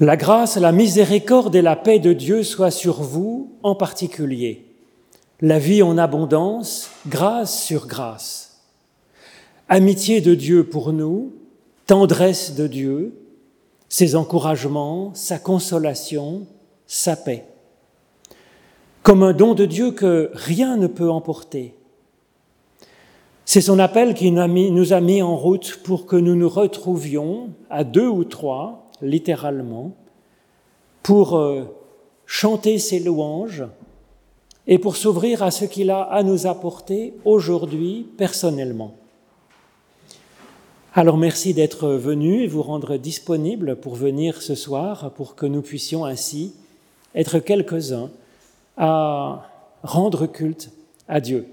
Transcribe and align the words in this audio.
La 0.00 0.16
grâce, 0.16 0.56
la 0.56 0.72
miséricorde 0.72 1.54
et 1.54 1.62
la 1.62 1.76
paix 1.76 2.00
de 2.00 2.12
Dieu 2.12 2.42
soient 2.42 2.72
sur 2.72 3.00
vous 3.00 3.52
en 3.62 3.76
particulier. 3.76 4.66
La 5.40 5.60
vie 5.60 5.82
en 5.82 5.98
abondance, 5.98 6.90
grâce 7.06 7.62
sur 7.62 7.86
grâce. 7.86 8.60
Amitié 9.68 10.20
de 10.20 10.34
Dieu 10.34 10.64
pour 10.64 10.92
nous, 10.92 11.32
tendresse 11.86 12.56
de 12.56 12.66
Dieu, 12.66 13.14
ses 13.88 14.16
encouragements, 14.16 15.12
sa 15.14 15.38
consolation, 15.38 16.46
sa 16.88 17.14
paix. 17.14 17.44
Comme 19.04 19.22
un 19.22 19.32
don 19.32 19.54
de 19.54 19.64
Dieu 19.64 19.92
que 19.92 20.32
rien 20.34 20.76
ne 20.76 20.88
peut 20.88 21.10
emporter. 21.10 21.76
C'est 23.44 23.60
son 23.60 23.78
appel 23.78 24.14
qui 24.14 24.32
nous 24.32 24.92
a 24.92 25.00
mis 25.00 25.22
en 25.22 25.36
route 25.36 25.78
pour 25.84 26.06
que 26.06 26.16
nous 26.16 26.34
nous 26.34 26.48
retrouvions 26.48 27.50
à 27.70 27.84
deux 27.84 28.08
ou 28.08 28.24
trois, 28.24 28.83
littéralement, 29.04 29.92
pour 31.02 31.36
euh, 31.36 31.64
chanter 32.26 32.78
ses 32.78 32.98
louanges 32.98 33.64
et 34.66 34.78
pour 34.78 34.96
s'ouvrir 34.96 35.42
à 35.42 35.50
ce 35.50 35.64
qu'il 35.64 35.90
a 35.90 36.02
à 36.02 36.22
nous 36.22 36.46
apporter 36.46 37.14
aujourd'hui 37.24 38.06
personnellement. 38.16 38.94
Alors 40.94 41.18
merci 41.18 41.54
d'être 41.54 41.88
venu 41.88 42.42
et 42.42 42.46
vous 42.46 42.62
rendre 42.62 42.96
disponible 42.96 43.76
pour 43.76 43.96
venir 43.96 44.40
ce 44.42 44.54
soir 44.54 45.10
pour 45.10 45.34
que 45.34 45.44
nous 45.44 45.60
puissions 45.60 46.04
ainsi 46.04 46.54
être 47.14 47.40
quelques-uns 47.40 48.10
à 48.76 49.50
rendre 49.82 50.26
culte 50.26 50.70
à 51.08 51.20
Dieu. 51.20 51.46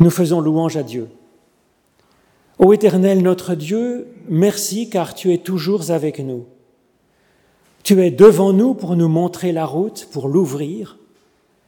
Nous 0.00 0.10
faisons 0.10 0.40
louange 0.40 0.76
à 0.76 0.84
Dieu. 0.84 1.08
Ô 2.58 2.72
Éternel 2.72 3.22
notre 3.22 3.54
Dieu, 3.54 4.08
merci 4.28 4.90
car 4.90 5.14
tu 5.14 5.32
es 5.32 5.38
toujours 5.38 5.92
avec 5.92 6.18
nous. 6.18 6.46
Tu 7.84 8.02
es 8.02 8.10
devant 8.10 8.52
nous 8.52 8.74
pour 8.74 8.96
nous 8.96 9.06
montrer 9.06 9.52
la 9.52 9.64
route, 9.64 10.08
pour 10.10 10.26
l'ouvrir. 10.26 10.98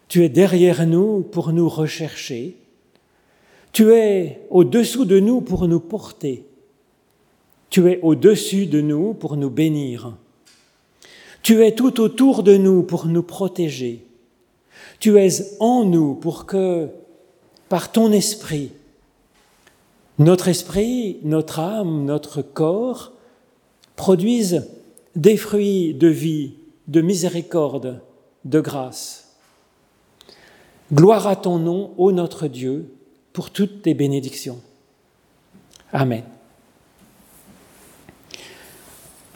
Tu 0.08 0.24
es 0.24 0.28
derrière 0.28 0.84
nous 0.88 1.20
pour 1.20 1.52
nous 1.52 1.68
rechercher. 1.68 2.56
Tu 3.72 3.92
es 3.92 4.40
au-dessous 4.50 5.04
de 5.04 5.20
nous 5.20 5.40
pour 5.40 5.68
nous 5.68 5.78
porter. 5.78 6.44
Tu 7.70 7.88
es 7.88 8.00
au-dessus 8.02 8.66
de 8.66 8.80
nous 8.80 9.14
pour 9.14 9.36
nous 9.36 9.48
bénir. 9.48 10.16
Tu 11.44 11.64
es 11.64 11.72
tout 11.72 12.00
autour 12.00 12.42
de 12.42 12.56
nous 12.56 12.82
pour 12.82 13.06
nous 13.06 13.22
protéger. 13.22 14.04
Tu 14.98 15.16
es 15.18 15.56
en 15.60 15.84
nous 15.84 16.14
pour 16.14 16.46
que, 16.46 16.88
par 17.68 17.92
ton 17.92 18.10
esprit, 18.10 18.72
notre 20.18 20.48
esprit, 20.48 21.18
notre 21.22 21.60
âme, 21.60 22.04
notre 22.04 22.42
corps 22.42 23.12
produisent 23.96 24.66
des 25.16 25.36
fruits 25.36 25.94
de 25.94 26.08
vie, 26.08 26.54
de 26.88 27.00
miséricorde, 27.00 28.02
de 28.44 28.60
grâce. 28.60 29.36
Gloire 30.92 31.26
à 31.26 31.36
ton 31.36 31.58
nom, 31.58 31.92
ô 31.98 32.12
notre 32.12 32.48
Dieu, 32.48 32.92
pour 33.32 33.50
toutes 33.50 33.82
tes 33.82 33.94
bénédictions. 33.94 34.60
Amen. 35.92 36.24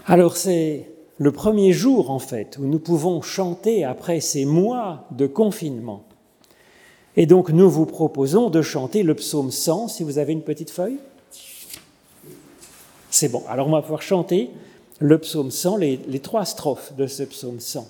Alors 0.07 0.37
c'est 0.37 0.91
le 1.19 1.33
premier 1.33 1.73
jour 1.73 2.11
en 2.11 2.19
fait 2.19 2.59
où 2.59 2.67
nous 2.67 2.79
pouvons 2.79 3.23
chanter 3.23 3.85
après 3.85 4.21
ces 4.21 4.45
mois 4.45 5.07
de 5.11 5.27
confinement. 5.27 6.05
Et 7.17 7.27
donc 7.27 7.51
nous 7.51 7.71
vous 7.71 7.87
proposons 7.87 8.51
de 8.51 8.63
chanter 8.63 9.03
le 9.03 9.15
psaume 9.15 9.51
100 9.51 9.89
si 9.89 10.03
vous 10.03 10.19
avez 10.19 10.33
une 10.33 10.43
petite 10.43 10.71
feuille. 10.71 10.99
C'est 13.11 13.29
bon, 13.29 13.45
alors 13.49 13.69
on 13.69 13.71
va 13.71 13.83
pouvoir 13.83 14.03
chanter 14.03 14.51
le 14.99 15.19
psaume 15.19 15.51
100, 15.51 15.77
les, 15.77 16.21
trois 16.21 16.45
strophes 16.45 16.93
de 16.97 17.07
ce 17.07 17.23
psaume 17.23 17.61
100. 17.61 17.87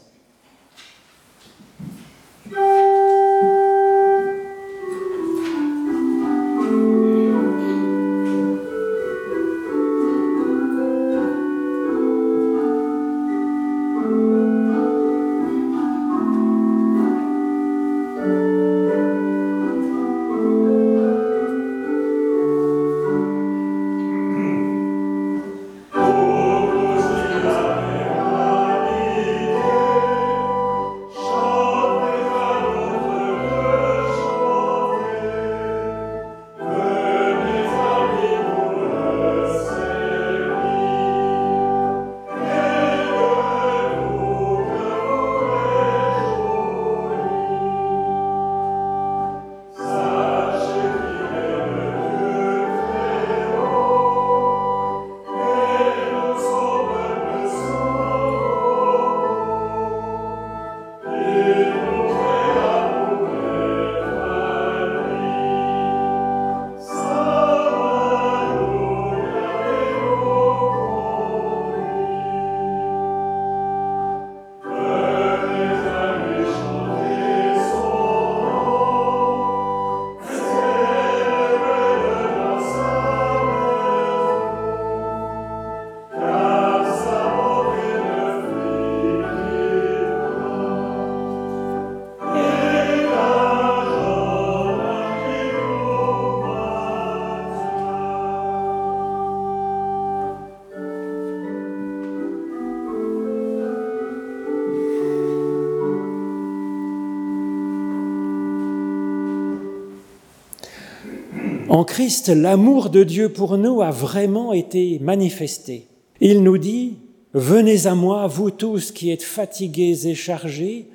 En 111.74 111.82
Christ, 111.82 112.28
l'amour 112.28 112.88
de 112.88 113.02
Dieu 113.02 113.30
pour 113.30 113.58
nous 113.58 113.82
a 113.82 113.90
vraiment 113.90 114.52
été 114.52 115.00
manifesté. 115.00 115.88
Il 116.20 116.44
nous 116.44 116.56
dit, 116.56 116.98
Venez 117.32 117.88
à 117.88 117.96
moi, 117.96 118.28
vous 118.28 118.52
tous 118.52 118.92
qui 118.92 119.10
êtes 119.10 119.24
fatigués 119.24 120.06
et 120.06 120.14
chargés, 120.14 120.86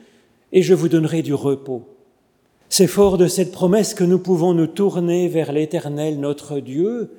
et 0.53 0.62
je 0.62 0.73
vous 0.73 0.88
donnerai 0.88 1.22
du 1.22 1.34
repos. 1.34 1.84
C'est 2.69 2.88
fort 2.88 3.17
de 3.17 3.28
cette 3.28 3.51
promesse 3.51 3.94
que 3.94 4.06
nous 4.06 4.19
pouvons 4.19 4.53
nous 4.53 4.67
tourner 4.67 5.28
vers 5.28 5.51
l'Éternel, 5.51 6.17
notre 6.17 6.62
Dieu, 6.62 7.11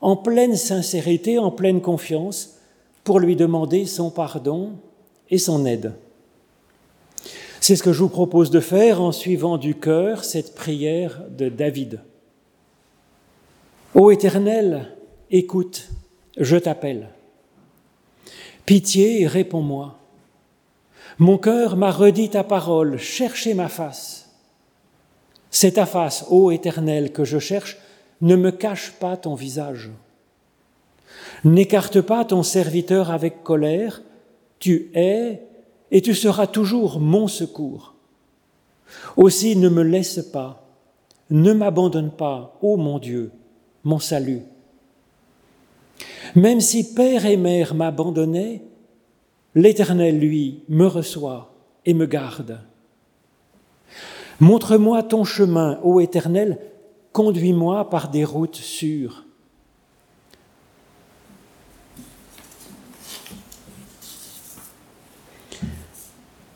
en 0.00 0.16
pleine 0.16 0.56
sincérité, 0.56 1.38
en 1.38 1.52
pleine 1.52 1.82
confiance, 1.82 2.56
pour 3.04 3.20
lui 3.20 3.36
demander 3.36 3.86
son 3.86 4.10
pardon 4.10 4.72
et 5.30 5.38
son 5.38 5.64
aide. 5.64 5.92
C'est 7.60 7.76
ce 7.76 7.84
que 7.84 7.92
je 7.92 8.00
vous 8.00 8.08
propose 8.08 8.50
de 8.50 8.58
faire 8.58 9.00
en 9.00 9.12
suivant 9.12 9.58
du 9.58 9.76
cœur 9.76 10.24
cette 10.24 10.56
prière 10.56 11.22
de 11.30 11.48
David. 11.48 12.00
Ô 13.98 14.10
Éternel, 14.10 14.94
écoute, 15.30 15.88
je 16.36 16.58
t'appelle. 16.58 17.08
Pitié, 18.66 19.26
réponds-moi. 19.26 19.96
Mon 21.18 21.38
cœur 21.38 21.78
m'a 21.78 21.90
redit 21.90 22.28
ta 22.28 22.44
parole, 22.44 22.98
cherchez 22.98 23.54
ma 23.54 23.70
face. 23.70 24.34
C'est 25.50 25.72
ta 25.72 25.86
face, 25.86 26.26
ô 26.28 26.50
Éternel, 26.50 27.10
que 27.10 27.24
je 27.24 27.38
cherche, 27.38 27.78
ne 28.20 28.36
me 28.36 28.50
cache 28.50 28.92
pas 29.00 29.16
ton 29.16 29.34
visage. 29.34 29.88
N'écarte 31.42 32.02
pas 32.02 32.26
ton 32.26 32.42
serviteur 32.42 33.10
avec 33.10 33.42
colère, 33.42 34.02
tu 34.58 34.90
es 34.92 35.40
et 35.90 36.02
tu 36.02 36.14
seras 36.14 36.46
toujours 36.46 37.00
mon 37.00 37.28
secours. 37.28 37.94
Aussi 39.16 39.56
ne 39.56 39.70
me 39.70 39.82
laisse 39.82 40.20
pas, 40.20 40.68
ne 41.30 41.54
m'abandonne 41.54 42.10
pas, 42.10 42.58
ô 42.60 42.76
mon 42.76 42.98
Dieu, 42.98 43.32
mon 43.86 44.00
salut. 44.00 44.42
Même 46.34 46.60
si 46.60 46.92
père 46.92 47.24
et 47.24 47.36
mère 47.36 47.72
m'abandonnaient, 47.72 48.62
l'Éternel, 49.54 50.18
lui, 50.18 50.64
me 50.68 50.86
reçoit 50.86 51.54
et 51.86 51.94
me 51.94 52.04
garde. 52.06 52.60
Montre-moi 54.40 55.04
ton 55.04 55.22
chemin, 55.22 55.78
ô 55.84 56.00
Éternel, 56.00 56.58
conduis-moi 57.12 57.88
par 57.88 58.10
des 58.10 58.24
routes 58.24 58.56
sûres. 58.56 59.24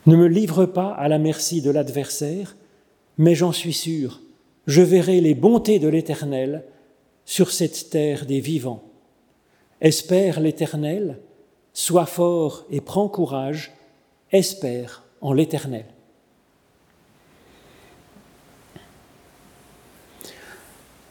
Ne 0.05 0.17
me 0.17 0.27
livre 0.27 0.65
pas 0.65 0.91
à 0.91 1.07
la 1.07 1.17
merci 1.17 1.61
de 1.61 1.71
l'adversaire, 1.71 2.57
mais 3.17 3.35
j'en 3.35 3.53
suis 3.53 3.73
sûr, 3.73 4.19
je 4.67 4.81
verrai 4.81 5.21
les 5.21 5.33
bontés 5.33 5.79
de 5.79 5.87
l'Éternel 5.87 6.65
sur 7.31 7.49
cette 7.49 7.89
terre 7.89 8.25
des 8.25 8.41
vivants. 8.41 8.83
Espère 9.79 10.41
l'Éternel, 10.41 11.17
sois 11.71 12.05
fort 12.05 12.65
et 12.69 12.81
prends 12.81 13.07
courage, 13.07 13.71
espère 14.33 15.05
en 15.21 15.31
l'Éternel. 15.31 15.85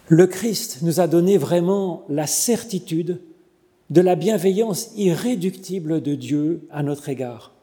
Le 0.09 0.27
Christ 0.27 0.81
nous 0.83 1.01
a 1.01 1.07
donné 1.07 1.39
vraiment 1.39 2.05
la 2.11 2.27
certitude 2.27 3.23
de 3.89 4.03
la 4.03 4.15
bienveillance 4.15 4.91
irréductible 4.97 6.03
de 6.03 6.15
Dieu 6.15 6.69
à 6.71 6.83
notre 6.83 7.09
égard. 7.09 7.55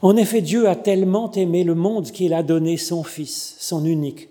En 0.00 0.16
effet, 0.16 0.42
Dieu 0.42 0.68
a 0.68 0.76
tellement 0.76 1.32
aimé 1.32 1.64
le 1.64 1.74
monde 1.74 2.12
qu'il 2.12 2.34
a 2.34 2.44
donné 2.44 2.76
son 2.76 3.02
Fils, 3.02 3.56
son 3.58 3.84
unique, 3.84 4.28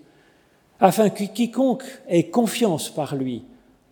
afin 0.80 1.10
que 1.10 1.24
quiconque 1.24 1.84
ait 2.08 2.30
confiance 2.30 2.90
par 2.90 3.16
lui 3.16 3.44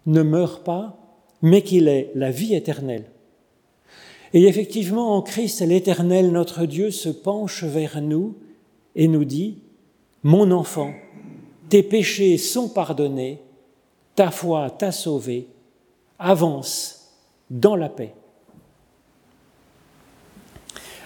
ne 0.06 0.22
meure 0.22 0.62
pas, 0.62 0.96
mais 1.42 1.62
qu'il 1.62 1.88
ait 1.88 2.10
la 2.14 2.30
vie 2.30 2.54
éternelle. 2.54 3.06
Et 4.32 4.44
effectivement, 4.46 5.16
en 5.16 5.22
Christ, 5.22 5.60
l'Éternel, 5.60 6.30
notre 6.30 6.66
Dieu, 6.66 6.90
se 6.90 7.08
penche 7.08 7.64
vers 7.64 8.00
nous 8.00 8.36
et 8.94 9.08
nous 9.08 9.24
dit, 9.24 9.58
Mon 10.22 10.50
enfant, 10.50 10.92
tes 11.68 11.82
péchés 11.82 12.38
sont 12.38 12.68
pardonnés, 12.68 13.40
ta 14.14 14.30
foi 14.30 14.70
t'a 14.70 14.92
sauvé, 14.92 15.48
avance 16.18 17.12
dans 17.50 17.76
la 17.76 17.88
paix. 17.88 18.14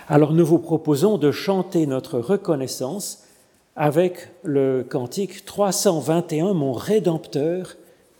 Alors 0.09 0.33
nous 0.33 0.45
vous 0.45 0.59
proposons 0.59 1.19
de 1.19 1.31
chanter 1.31 1.87
notre 1.87 2.19
reconnaissance 2.19 3.25
avec 3.81 4.29
le 4.43 4.83
cantique 4.83 5.47
321, 5.47 6.53
Mon 6.53 6.75
Rédempteur 6.75 7.77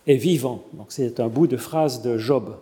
est 0.07 0.17
vivant. 0.17 0.65
C'est 0.89 1.21
un 1.21 1.29
bout 1.29 1.49
de 1.49 1.59
phrase 1.59 2.01
de 2.01 2.17
Job. 2.17 2.57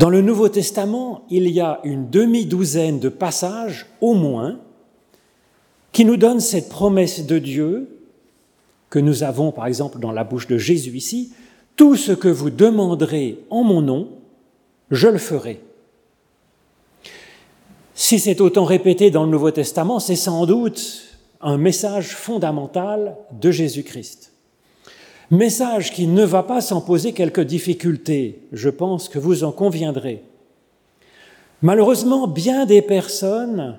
Dans 0.00 0.08
le 0.08 0.22
Nouveau 0.22 0.48
Testament, 0.48 1.26
il 1.28 1.46
y 1.50 1.60
a 1.60 1.78
une 1.84 2.08
demi-douzaine 2.08 3.00
de 3.00 3.10
passages, 3.10 3.84
au 4.00 4.14
moins, 4.14 4.58
qui 5.92 6.06
nous 6.06 6.16
donnent 6.16 6.40
cette 6.40 6.70
promesse 6.70 7.26
de 7.26 7.38
Dieu 7.38 8.00
que 8.88 8.98
nous 8.98 9.24
avons, 9.24 9.52
par 9.52 9.66
exemple, 9.66 9.98
dans 9.98 10.10
la 10.10 10.24
bouche 10.24 10.46
de 10.46 10.56
Jésus 10.56 10.96
ici, 10.96 11.34
Tout 11.76 11.96
ce 11.96 12.12
que 12.12 12.28
vous 12.28 12.48
demanderez 12.48 13.40
en 13.50 13.62
mon 13.62 13.82
nom, 13.82 14.08
je 14.90 15.06
le 15.06 15.18
ferai. 15.18 15.60
Si 17.94 18.18
c'est 18.18 18.40
autant 18.40 18.64
répété 18.64 19.10
dans 19.10 19.24
le 19.24 19.30
Nouveau 19.30 19.50
Testament, 19.50 20.00
c'est 20.00 20.16
sans 20.16 20.46
doute 20.46 21.18
un 21.42 21.58
message 21.58 22.16
fondamental 22.16 23.18
de 23.38 23.50
Jésus-Christ. 23.50 24.29
Message 25.30 25.92
qui 25.92 26.08
ne 26.08 26.24
va 26.24 26.42
pas 26.42 26.60
sans 26.60 26.80
poser 26.80 27.12
quelques 27.12 27.42
difficultés, 27.42 28.40
je 28.50 28.68
pense 28.68 29.08
que 29.08 29.20
vous 29.20 29.44
en 29.44 29.52
conviendrez. 29.52 30.24
Malheureusement, 31.62 32.26
bien 32.26 32.66
des 32.66 32.82
personnes 32.82 33.78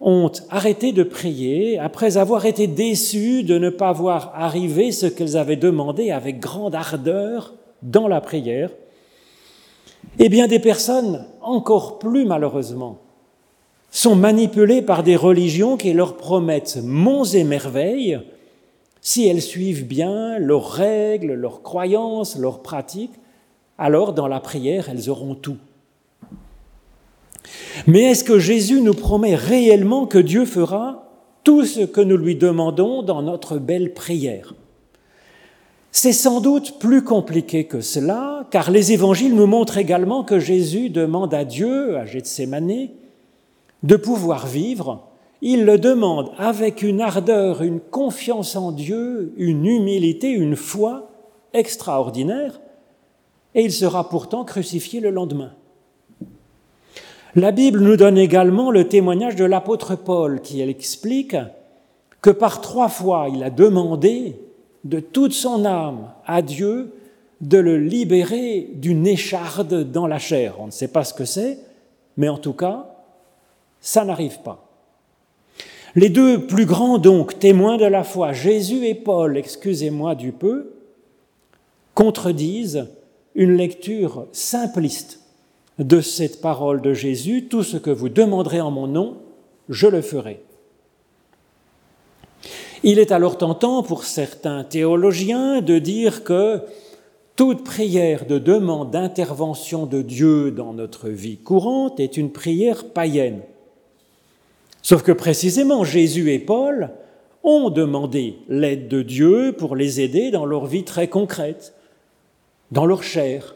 ont 0.00 0.30
arrêté 0.50 0.92
de 0.92 1.04
prier 1.04 1.78
après 1.78 2.18
avoir 2.18 2.44
été 2.44 2.66
déçues 2.66 3.44
de 3.44 3.56
ne 3.56 3.70
pas 3.70 3.92
voir 3.92 4.32
arriver 4.34 4.92
ce 4.92 5.06
qu'elles 5.06 5.38
avaient 5.38 5.56
demandé 5.56 6.10
avec 6.10 6.38
grande 6.38 6.74
ardeur 6.74 7.54
dans 7.82 8.06
la 8.06 8.20
prière. 8.20 8.70
Et 10.18 10.28
bien 10.28 10.48
des 10.48 10.58
personnes, 10.58 11.24
encore 11.40 11.98
plus 11.98 12.26
malheureusement, 12.26 12.98
sont 13.90 14.16
manipulées 14.16 14.82
par 14.82 15.02
des 15.02 15.16
religions 15.16 15.78
qui 15.78 15.94
leur 15.94 16.18
promettent 16.18 16.78
monts 16.82 17.24
et 17.24 17.44
merveilles, 17.44 18.20
si 19.00 19.26
elles 19.26 19.42
suivent 19.42 19.86
bien 19.86 20.38
leurs 20.38 20.70
règles, 20.70 21.34
leurs 21.34 21.62
croyances, 21.62 22.36
leurs 22.36 22.62
pratiques, 22.62 23.14
alors 23.78 24.12
dans 24.12 24.28
la 24.28 24.40
prière, 24.40 24.88
elles 24.88 25.08
auront 25.08 25.34
tout. 25.34 25.56
Mais 27.86 28.02
est-ce 28.02 28.24
que 28.24 28.38
Jésus 28.38 28.80
nous 28.80 28.94
promet 28.94 29.34
réellement 29.34 30.06
que 30.06 30.18
Dieu 30.18 30.44
fera 30.44 31.08
tout 31.44 31.64
ce 31.64 31.80
que 31.80 32.00
nous 32.00 32.16
lui 32.16 32.36
demandons 32.36 33.02
dans 33.02 33.22
notre 33.22 33.58
belle 33.58 33.94
prière? 33.94 34.54
C'est 35.90 36.12
sans 36.12 36.40
doute 36.40 36.78
plus 36.78 37.02
compliqué 37.02 37.64
que 37.64 37.80
cela, 37.80 38.46
car 38.50 38.70
les 38.70 38.92
évangiles 38.92 39.34
nous 39.34 39.46
montrent 39.46 39.78
également 39.78 40.22
que 40.22 40.38
Jésus 40.38 40.90
demande 40.90 41.32
à 41.32 41.44
Dieu, 41.44 41.96
à 41.96 42.04
Gethsemane, 42.04 42.88
de 43.82 43.96
pouvoir 43.96 44.46
vivre. 44.46 45.08
Il 45.40 45.64
le 45.64 45.78
demande 45.78 46.30
avec 46.36 46.82
une 46.82 47.00
ardeur, 47.00 47.62
une 47.62 47.80
confiance 47.80 48.56
en 48.56 48.72
Dieu, 48.72 49.32
une 49.36 49.66
humilité, 49.66 50.30
une 50.30 50.56
foi 50.56 51.10
extraordinaire, 51.52 52.60
et 53.54 53.62
il 53.62 53.72
sera 53.72 54.08
pourtant 54.08 54.44
crucifié 54.44 55.00
le 55.00 55.10
lendemain. 55.10 55.52
La 57.34 57.52
Bible 57.52 57.80
nous 57.80 57.96
donne 57.96 58.18
également 58.18 58.70
le 58.70 58.88
témoignage 58.88 59.36
de 59.36 59.44
l'apôtre 59.44 59.94
Paul 59.94 60.40
qui 60.40 60.60
explique 60.60 61.36
que 62.20 62.30
par 62.30 62.60
trois 62.60 62.88
fois 62.88 63.28
il 63.32 63.42
a 63.44 63.50
demandé 63.50 64.36
de 64.84 64.98
toute 64.98 65.32
son 65.32 65.64
âme 65.64 66.10
à 66.26 66.42
Dieu 66.42 66.94
de 67.40 67.58
le 67.58 67.78
libérer 67.78 68.70
d'une 68.74 69.06
écharde 69.06 69.90
dans 69.90 70.06
la 70.06 70.18
chair. 70.18 70.56
On 70.58 70.66
ne 70.66 70.72
sait 70.72 70.88
pas 70.88 71.04
ce 71.04 71.14
que 71.14 71.24
c'est, 71.24 71.58
mais 72.16 72.28
en 72.28 72.38
tout 72.38 72.54
cas, 72.54 72.86
ça 73.80 74.04
n'arrive 74.04 74.40
pas. 74.40 74.67
Les 75.94 76.08
deux 76.10 76.46
plus 76.46 76.66
grands 76.66 76.98
donc 76.98 77.38
témoins 77.38 77.76
de 77.76 77.86
la 77.86 78.04
foi, 78.04 78.32
Jésus 78.32 78.86
et 78.86 78.94
Paul, 78.94 79.36
excusez-moi 79.36 80.14
du 80.14 80.32
peu, 80.32 80.74
contredisent 81.94 82.88
une 83.34 83.56
lecture 83.56 84.26
simpliste 84.32 85.20
de 85.78 86.00
cette 86.00 86.40
parole 86.40 86.82
de 86.82 86.92
Jésus, 86.92 87.46
tout 87.48 87.62
ce 87.62 87.76
que 87.76 87.90
vous 87.90 88.08
demanderez 88.08 88.60
en 88.60 88.70
mon 88.70 88.86
nom, 88.86 89.16
je 89.68 89.86
le 89.86 90.02
ferai. 90.02 90.40
Il 92.82 92.98
est 92.98 93.12
alors 93.12 93.38
tentant 93.38 93.82
pour 93.82 94.04
certains 94.04 94.64
théologiens 94.64 95.60
de 95.62 95.78
dire 95.78 96.22
que 96.24 96.60
toute 97.36 97.64
prière 97.64 98.26
de 98.26 98.38
demande 98.38 98.90
d'intervention 98.90 99.86
de 99.86 100.02
Dieu 100.02 100.50
dans 100.50 100.72
notre 100.72 101.08
vie 101.08 101.38
courante 101.38 102.00
est 102.00 102.16
une 102.16 102.30
prière 102.30 102.84
païenne. 102.90 103.42
Sauf 104.82 105.02
que 105.02 105.12
précisément 105.12 105.84
Jésus 105.84 106.32
et 106.32 106.38
Paul 106.38 106.90
ont 107.42 107.70
demandé 107.70 108.36
l'aide 108.48 108.88
de 108.88 109.02
Dieu 109.02 109.54
pour 109.56 109.76
les 109.76 110.00
aider 110.00 110.30
dans 110.30 110.44
leur 110.44 110.66
vie 110.66 110.84
très 110.84 111.08
concrète, 111.08 111.74
dans 112.70 112.86
leur 112.86 113.02
chair, 113.02 113.54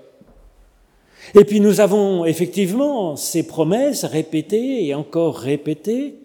et 1.35 1.45
puis 1.45 1.61
nous 1.61 1.81
avons 1.81 2.25
effectivement 2.25 3.17
ces 3.17 3.47
promesses 3.47 4.05
répétées 4.05 4.87
et 4.87 4.95
encore 4.95 5.39
répétées 5.39 6.17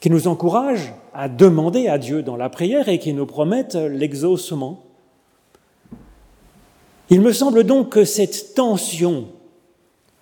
qui 0.00 0.10
nous 0.10 0.28
encouragent 0.28 0.94
à 1.12 1.28
demander 1.28 1.88
à 1.88 1.98
Dieu 1.98 2.22
dans 2.22 2.36
la 2.36 2.48
prière 2.48 2.88
et 2.88 2.98
qui 2.98 3.12
nous 3.12 3.26
promettent 3.26 3.74
l'exaucement. 3.74 4.84
Il 7.10 7.20
me 7.20 7.32
semble 7.32 7.64
donc 7.64 7.90
que 7.90 8.04
cette 8.04 8.54
tension 8.54 9.26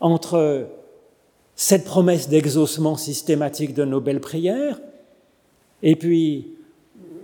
entre 0.00 0.66
cette 1.56 1.84
promesse 1.84 2.28
d'exaucement 2.28 2.96
systématique 2.96 3.74
de 3.74 3.84
nos 3.84 4.00
belles 4.00 4.20
prières 4.20 4.80
et 5.82 5.96
puis 5.96 6.54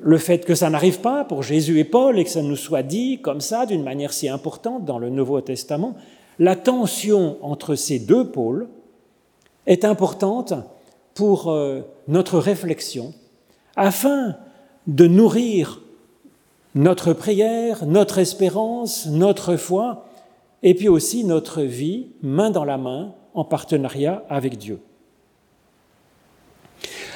le 0.03 0.19
fait 0.19 0.45
que 0.45 0.55
ça 0.55 0.71
n'arrive 0.71 1.01
pas 1.01 1.25
pour 1.25 1.43
Jésus 1.43 1.79
et 1.79 1.85
Paul 1.85 2.19
et 2.19 2.25
que 2.25 2.31
ça 2.31 2.43
nous 2.43 2.57
soit 2.57 2.83
dit 2.83 3.21
comme 3.21 3.41
ça 3.41 3.67
d'une 3.67 3.83
manière 3.83 4.13
si 4.13 4.29
importante 4.29 4.85
dans 4.85 4.99
le 4.99 5.11
Nouveau 5.11 5.41
Testament, 5.41 5.95
la 6.39 6.57
tension 6.57 7.37
entre 7.43 7.75
ces 7.75 7.99
deux 7.99 8.29
pôles 8.29 8.69
est 9.67 9.85
importante 9.85 10.55
pour 11.15 11.51
euh, 11.51 11.81
notre 12.09 12.39
réflexion 12.39 13.13
afin 13.77 14.37
de 14.87 15.07
nourrir 15.07 15.83
notre 16.75 17.13
prière, 17.13 17.85
notre 17.87 18.19
espérance, 18.19 19.07
notre 19.07 19.57
foi, 19.57 20.07
et 20.63 20.75
puis 20.75 20.89
aussi 20.89 21.25
notre 21.25 21.63
vie 21.63 22.07
main 22.23 22.51
dans 22.51 22.65
la 22.65 22.79
main 22.79 23.15
en 23.35 23.45
partenariat 23.45 24.25
avec 24.29 24.59
Dieu. 24.59 24.81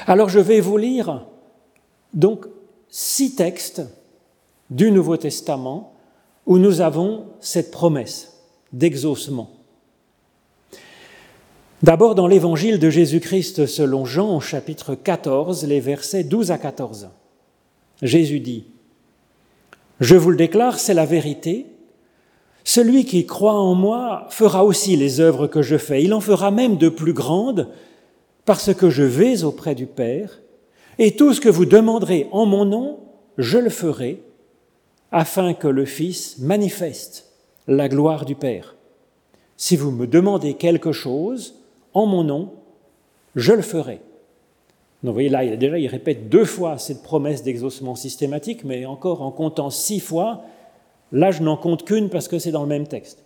Alors 0.06 0.28
je 0.28 0.40
vais 0.40 0.60
vous 0.60 0.76
lire 0.76 1.26
donc 2.12 2.46
six 2.88 3.34
textes 3.34 3.82
du 4.70 4.90
Nouveau 4.90 5.16
Testament 5.16 5.94
où 6.46 6.58
nous 6.58 6.80
avons 6.80 7.26
cette 7.40 7.70
promesse 7.70 8.40
d'exaucement. 8.72 9.50
D'abord 11.82 12.14
dans 12.14 12.26
l'évangile 12.26 12.78
de 12.78 12.88
Jésus-Christ 12.88 13.66
selon 13.66 14.04
Jean 14.04 14.36
au 14.36 14.40
chapitre 14.40 14.94
14, 14.94 15.66
les 15.66 15.80
versets 15.80 16.24
12 16.24 16.50
à 16.50 16.58
14. 16.58 17.10
Jésus 18.00 18.40
dit, 18.40 18.64
Je 20.00 20.16
vous 20.16 20.30
le 20.30 20.36
déclare, 20.36 20.78
c'est 20.78 20.94
la 20.94 21.04
vérité. 21.04 21.66
Celui 22.64 23.04
qui 23.04 23.26
croit 23.26 23.60
en 23.60 23.74
moi 23.74 24.26
fera 24.30 24.64
aussi 24.64 24.96
les 24.96 25.20
œuvres 25.20 25.46
que 25.46 25.60
je 25.60 25.76
fais. 25.76 26.02
Il 26.02 26.14
en 26.14 26.20
fera 26.20 26.50
même 26.50 26.78
de 26.78 26.88
plus 26.88 27.12
grandes 27.12 27.68
parce 28.46 28.72
que 28.74 28.88
je 28.88 29.02
vais 29.02 29.44
auprès 29.44 29.74
du 29.74 29.86
Père. 29.86 30.40
Et 30.98 31.14
tout 31.14 31.34
ce 31.34 31.40
que 31.40 31.50
vous 31.50 31.66
demanderez 31.66 32.26
en 32.32 32.46
mon 32.46 32.64
nom, 32.64 33.00
je 33.36 33.58
le 33.58 33.70
ferai 33.70 34.22
afin 35.12 35.52
que 35.54 35.68
le 35.68 35.84
Fils 35.84 36.38
manifeste 36.38 37.26
la 37.68 37.88
gloire 37.88 38.24
du 38.24 38.34
Père. 38.34 38.76
Si 39.56 39.76
vous 39.76 39.90
me 39.90 40.06
demandez 40.06 40.54
quelque 40.54 40.92
chose 40.92 41.54
en 41.92 42.06
mon 42.06 42.24
nom, 42.24 42.52
je 43.36 43.52
le 43.52 43.62
ferai. 43.62 44.00
Donc 45.02 45.10
vous 45.10 45.12
voyez 45.12 45.28
là, 45.28 45.44
il, 45.44 45.58
déjà, 45.58 45.78
il 45.78 45.86
répète 45.86 46.28
deux 46.30 46.44
fois 46.44 46.78
cette 46.78 47.02
promesse 47.02 47.42
d'exaucement 47.42 47.94
systématique, 47.94 48.64
mais 48.64 48.86
encore 48.86 49.22
en 49.22 49.30
comptant 49.30 49.70
six 49.70 50.00
fois, 50.00 50.42
là 51.14 51.30
je 51.30 51.42
n'en 51.42 51.56
compte 51.56 51.86
qu'une 51.86 52.10
parce 52.10 52.28
que 52.28 52.38
c'est 52.38 52.50
dans 52.50 52.62
le 52.62 52.68
même 52.68 52.86
texte. 52.86 53.24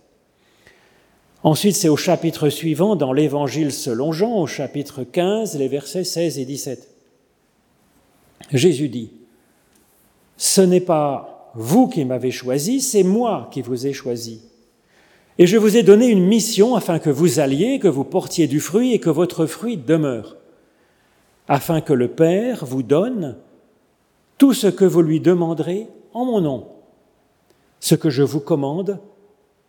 Ensuite, 1.43 1.75
c'est 1.75 1.89
au 1.89 1.95
chapitre 1.95 2.49
suivant, 2.49 2.95
dans 2.95 3.13
l'Évangile 3.13 3.71
selon 3.71 4.11
Jean, 4.11 4.39
au 4.39 4.47
chapitre 4.47 5.03
15, 5.03 5.57
les 5.57 5.69
versets 5.69 6.03
16 6.03 6.37
et 6.37 6.45
17. 6.45 6.89
Jésus 8.51 8.89
dit, 8.89 9.11
Ce 10.35 10.59
n'est 10.59 10.81
pas 10.81 11.51
vous 11.55 11.87
qui 11.87 12.03
m'avez 12.03 12.31
choisi, 12.31 12.81
c'est 12.81 13.03
moi 13.03 13.49
qui 13.51 13.61
vous 13.61 13.87
ai 13.87 13.93
choisi. 13.93 14.41
Et 15.37 15.47
je 15.47 15.57
vous 15.57 15.77
ai 15.77 15.83
donné 15.83 16.07
une 16.07 16.25
mission 16.25 16.75
afin 16.75 16.99
que 16.99 17.09
vous 17.09 17.39
alliez, 17.39 17.79
que 17.79 17.87
vous 17.87 18.03
portiez 18.03 18.47
du 18.47 18.59
fruit 18.59 18.93
et 18.93 18.99
que 18.99 19.09
votre 19.09 19.45
fruit 19.45 19.77
demeure, 19.77 20.35
afin 21.47 21.79
que 21.79 21.93
le 21.93 22.09
Père 22.09 22.65
vous 22.65 22.83
donne 22.83 23.37
tout 24.37 24.53
ce 24.53 24.67
que 24.67 24.83
vous 24.83 25.01
lui 25.01 25.21
demanderez 25.21 25.87
en 26.13 26.25
mon 26.25 26.41
nom. 26.41 26.67
Ce 27.79 27.95
que 27.95 28.09
je 28.09 28.23
vous 28.23 28.39
commande, 28.39 28.99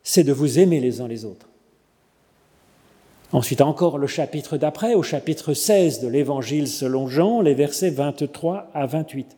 c'est 0.03 0.25
de 0.25 0.33
vous 0.33 0.59
aimer 0.59 0.81
les 0.81 1.01
uns 1.01 1.09
les 1.09 1.25
autres. 1.25 1.49
Ensuite 3.33 3.61
encore 3.61 3.99
le 3.99 4.09
chapitre 4.09 4.57
d'après, 4.57 4.95
au 4.95 5.03
chapitre 5.03 5.55
16 5.55 6.01
de 6.01 6.09
l'Évangile 6.09 6.67
selon 6.67 7.07
Jean, 7.07 7.41
les 7.41 7.55
versets 7.55 7.91
23 7.91 8.71
à 8.75 8.87
28. 8.87 9.37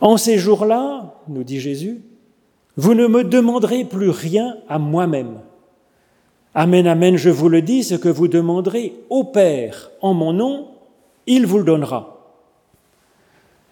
En 0.00 0.16
ces 0.16 0.38
jours-là, 0.38 1.14
nous 1.28 1.42
dit 1.42 1.60
Jésus, 1.60 2.02
vous 2.76 2.94
ne 2.94 3.06
me 3.06 3.24
demanderez 3.24 3.84
plus 3.84 4.10
rien 4.10 4.56
à 4.68 4.78
moi-même. 4.78 5.40
Amen, 6.54 6.86
amen, 6.86 7.16
je 7.16 7.30
vous 7.30 7.48
le 7.48 7.62
dis, 7.62 7.82
ce 7.82 7.96
que 7.96 8.08
vous 8.08 8.28
demanderez 8.28 8.94
au 9.10 9.24
Père 9.24 9.90
en 10.00 10.14
mon 10.14 10.32
nom, 10.32 10.68
il 11.26 11.46
vous 11.46 11.58
le 11.58 11.64
donnera. 11.64 12.13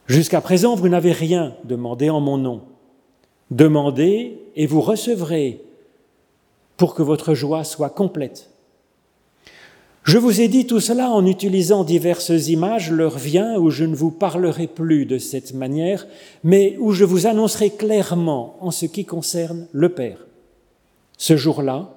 Jusqu'à 0.06 0.40
présent, 0.40 0.74
vous 0.74 0.88
n'avez 0.88 1.12
rien 1.12 1.54
demandé 1.64 2.10
en 2.10 2.20
mon 2.20 2.38
nom. 2.38 2.62
Demandez 3.50 4.38
et 4.56 4.66
vous 4.66 4.80
recevrez 4.80 5.62
pour 6.76 6.94
que 6.94 7.02
votre 7.02 7.34
joie 7.34 7.64
soit 7.64 7.90
complète. 7.90 8.50
Je 10.04 10.18
vous 10.18 10.40
ai 10.40 10.48
dit 10.48 10.66
tout 10.66 10.80
cela 10.80 11.10
en 11.10 11.24
utilisant 11.26 11.84
diverses 11.84 12.48
images, 12.48 12.90
l'heure 12.90 13.18
vient 13.18 13.56
où 13.56 13.70
je 13.70 13.84
ne 13.84 13.94
vous 13.94 14.10
parlerai 14.10 14.66
plus 14.66 15.06
de 15.06 15.18
cette 15.18 15.54
manière, 15.54 16.08
mais 16.42 16.76
où 16.80 16.90
je 16.90 17.04
vous 17.04 17.28
annoncerai 17.28 17.70
clairement 17.70 18.56
en 18.60 18.72
ce 18.72 18.86
qui 18.86 19.04
concerne 19.04 19.68
le 19.70 19.90
Père. 19.90 20.26
Ce 21.18 21.36
jour-là, 21.36 21.94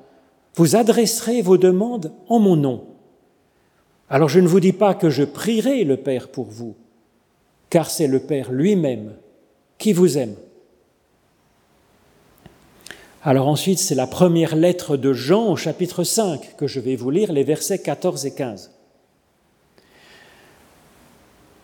vous 0.56 0.76
adresserez 0.76 1.42
vos 1.42 1.58
demandes 1.58 2.12
en 2.30 2.38
mon 2.38 2.56
nom. 2.56 2.84
Alors 4.08 4.30
je 4.30 4.40
ne 4.40 4.48
vous 4.48 4.60
dis 4.60 4.74
pas 4.74 4.94
que 4.94 5.10
je 5.10 5.24
prierai 5.24 5.84
le 5.84 5.98
Père 5.98 6.28
pour 6.28 6.46
vous, 6.46 6.76
car 7.69 7.89
c'est 7.89 8.07
le 8.07 8.19
Père 8.19 8.51
lui-même 8.51 9.13
qui 9.77 9.93
vous 9.93 10.17
aime. 10.17 10.36
Alors 13.24 13.48
ensuite, 13.48 13.79
c'est 13.79 13.95
la 13.95 14.05
première 14.05 14.55
lettre 14.55 14.98
de 14.98 15.12
Jean 15.12 15.51
au 15.51 15.55
chapitre 15.55 16.03
5 16.03 16.57
que 16.57 16.67
je 16.67 16.79
vais 16.79 16.95
vous 16.95 17.10
lire, 17.10 17.34
les 17.34 17.43
versets 17.43 17.79
14 17.79 18.25
et 18.27 18.36
15. 18.36 18.72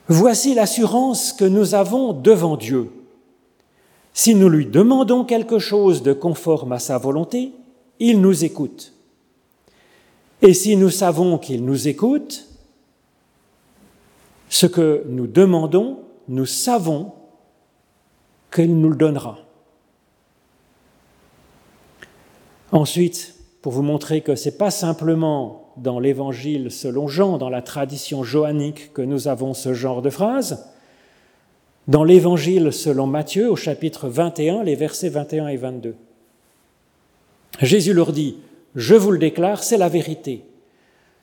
Voici 0.08 0.56
l'assurance 0.56 1.32
que 1.34 1.46
nous 1.46 1.76
avons 1.76 2.14
devant 2.14 2.58
Dieu. 2.58 2.92
Si 4.14 4.36
nous 4.36 4.50
lui 4.50 4.66
demandons 4.66 5.24
quelque 5.24 5.60
chose 5.60 6.02
de 6.04 6.14
conforme 6.14 6.74
à 6.74 6.80
sa 6.80 6.98
volonté, 6.98 7.54
il 8.00 8.20
nous 8.20 8.44
écoute. 8.44 8.94
Et 10.42 10.54
si 10.54 10.76
nous 10.76 10.90
savons 10.90 11.38
qu'il 11.38 11.64
nous 11.64 11.88
écoute, 11.88 12.48
ce 14.52 14.68
que 14.68 15.04
nous 15.08 15.28
demandons, 15.28 16.00
nous 16.28 16.46
savons 16.46 17.14
qu'il 18.54 18.78
nous 18.80 18.90
le 18.90 18.98
donnera. 18.98 19.40
Ensuite, 22.74 23.36
pour 23.62 23.72
vous 23.72 23.82
montrer 23.82 24.20
que 24.20 24.36
ce 24.36 24.50
n'est 24.50 24.56
pas 24.56 24.70
simplement 24.70 25.72
dans 25.78 26.00
l'évangile 26.00 26.70
selon 26.70 27.08
Jean, 27.08 27.38
dans 27.38 27.50
la 27.50 27.62
tradition 27.62 28.24
johannique, 28.24 28.92
que 28.94 29.02
nous 29.02 29.30
avons 29.30 29.54
ce 29.54 29.74
genre 29.74 30.02
de 30.02 30.10
phrase, 30.10 30.70
dans 31.88 32.04
l'évangile 32.04 32.74
selon 32.74 33.08
Matthieu, 33.08 33.50
au 33.50 33.56
chapitre 33.56 34.10
21, 34.10 34.64
les 34.64 34.76
versets 34.76 35.10
21 35.10 35.48
et 35.48 35.58
22. 35.58 35.96
Jésus 37.62 37.94
leur 37.94 38.12
dit, 38.12 38.36
je 38.76 38.96
vous 38.96 39.12
le 39.12 39.18
déclare, 39.18 39.64
c'est 39.64 39.78
la 39.78 39.90
vérité. 39.90 40.44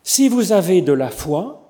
Si 0.02 0.30
vous 0.30 0.52
avez 0.52 0.80
de 0.80 0.92
la 0.92 1.10
foi, 1.10 1.67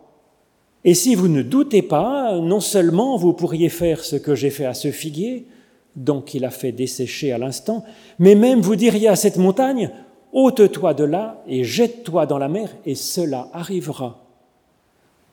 et 0.85 0.95
si 0.95 1.15
vous 1.15 1.29
ne 1.29 1.43
doutez 1.43 1.83
pas, 1.83 2.39
non 2.39 2.61
seulement 2.61 3.17
vous 3.17 3.33
pourriez 3.33 3.69
faire 3.69 4.05
ce 4.05 4.17
que 4.17 4.35
j'ai 4.35 4.51
fait 4.51 4.65
à 4.65 4.75
ce 4.75 4.91
figuier, 4.91 5.47
donc 5.97 6.35
il 6.35 6.45
a 6.45 6.51
fait 6.51 6.73
dessécher 6.73 7.33
à 7.33 7.39
l'instant, 7.39 7.85
mais 8.19 8.35
même 8.35 8.61
vous 8.61 8.77
diriez 8.77 9.09
à 9.09 9.17
cette 9.17 9.39
montagne, 9.39 9.91
ôte-toi 10.33 10.95
de 10.95 11.05
là 11.05 11.43
et 11.49 11.65
jette-toi 11.65 12.27
dans 12.27 12.39
la 12.39 12.49
mer, 12.49 12.75
et 12.87 12.95
cela 12.95 13.49
arrivera. 13.53 14.25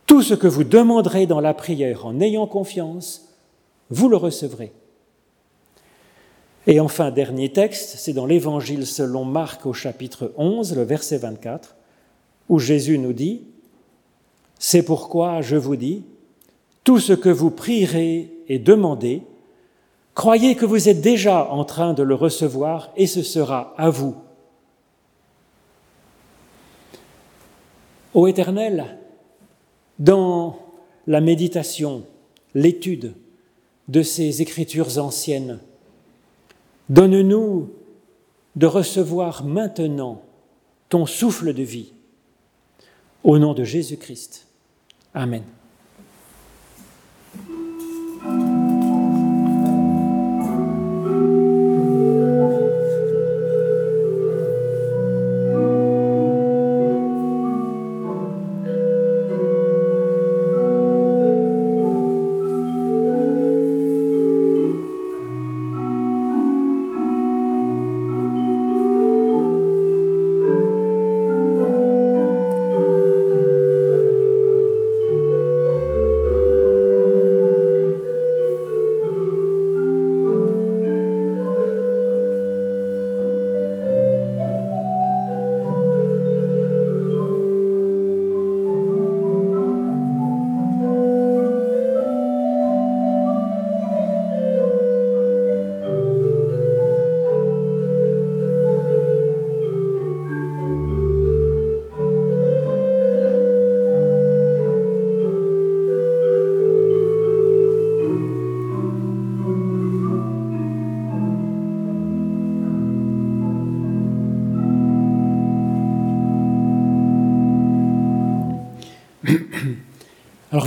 Tout 0.07 0.21
ce 0.21 0.33
que 0.33 0.47
vous 0.47 0.63
demanderez 0.63 1.27
dans 1.27 1.41
la 1.41 1.53
prière 1.53 2.05
en 2.05 2.19
ayant 2.21 2.47
confiance, 2.47 3.29
vous 3.89 4.09
le 4.09 4.17
recevrez. 4.17 4.71
Et 6.67 6.79
enfin, 6.79 7.11
dernier 7.11 7.49
texte, 7.49 7.95
c'est 7.99 8.13
dans 8.13 8.25
l'Évangile 8.25 8.87
selon 8.87 9.23
Marc 9.23 9.67
au 9.67 9.73
chapitre 9.73 10.33
11, 10.37 10.75
le 10.75 10.83
verset 10.83 11.17
24, 11.17 11.75
où 12.49 12.57
Jésus 12.57 12.97
nous 12.97 13.13
dit, 13.13 13.43
C'est 14.67 14.81
pourquoi 14.81 15.41
je 15.41 15.57
vous 15.57 15.75
dis, 15.75 16.01
tout 16.83 16.97
ce 16.97 17.13
que 17.13 17.29
vous 17.29 17.51
prierez 17.51 18.31
et 18.47 18.57
demandez, 18.57 19.21
croyez 20.15 20.55
que 20.55 20.65
vous 20.65 20.89
êtes 20.89 21.01
déjà 21.01 21.51
en 21.51 21.65
train 21.65 21.93
de 21.93 22.01
le 22.01 22.15
recevoir 22.15 22.89
et 22.97 23.05
ce 23.05 23.21
sera 23.21 23.75
à 23.77 23.91
vous. 23.91 24.15
Ô 28.15 28.25
Éternel, 28.25 28.97
dans 29.99 30.57
la 31.05 31.21
méditation, 31.21 32.03
l'étude 32.55 33.13
de 33.87 34.01
ces 34.01 34.41
écritures 34.41 34.97
anciennes, 34.97 35.59
Donne-nous 36.89 37.69
de 38.55 38.65
recevoir 38.65 39.45
maintenant 39.45 40.23
ton 40.89 41.05
souffle 41.05 41.53
de 41.53 41.61
vie. 41.61 41.93
Au 43.23 43.37
nom 43.37 43.53
de 43.53 43.63
Jésus-Christ. 43.63 44.44
Amen. 45.15 45.54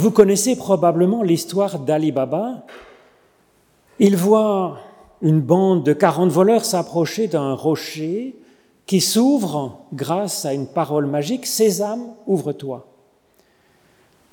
Vous 0.09 0.14
connaissez 0.14 0.57
probablement 0.57 1.23
l'histoire 1.23 1.81
d'Ali 1.81 2.12
Baba. 2.12 2.64
Il 3.99 4.16
voit 4.16 4.79
une 5.21 5.42
bande 5.42 5.85
de 5.85 5.92
40 5.92 6.31
voleurs 6.31 6.64
s'approcher 6.64 7.29
d'un 7.29 7.53
rocher 7.53 8.35
qui 8.87 9.03
s'ouvre 9.03 9.81
grâce 9.92 10.47
à 10.47 10.55
une 10.55 10.66
parole 10.66 11.05
magique, 11.05 11.44
Sésame, 11.44 12.14
ouvre-toi. 12.27 12.87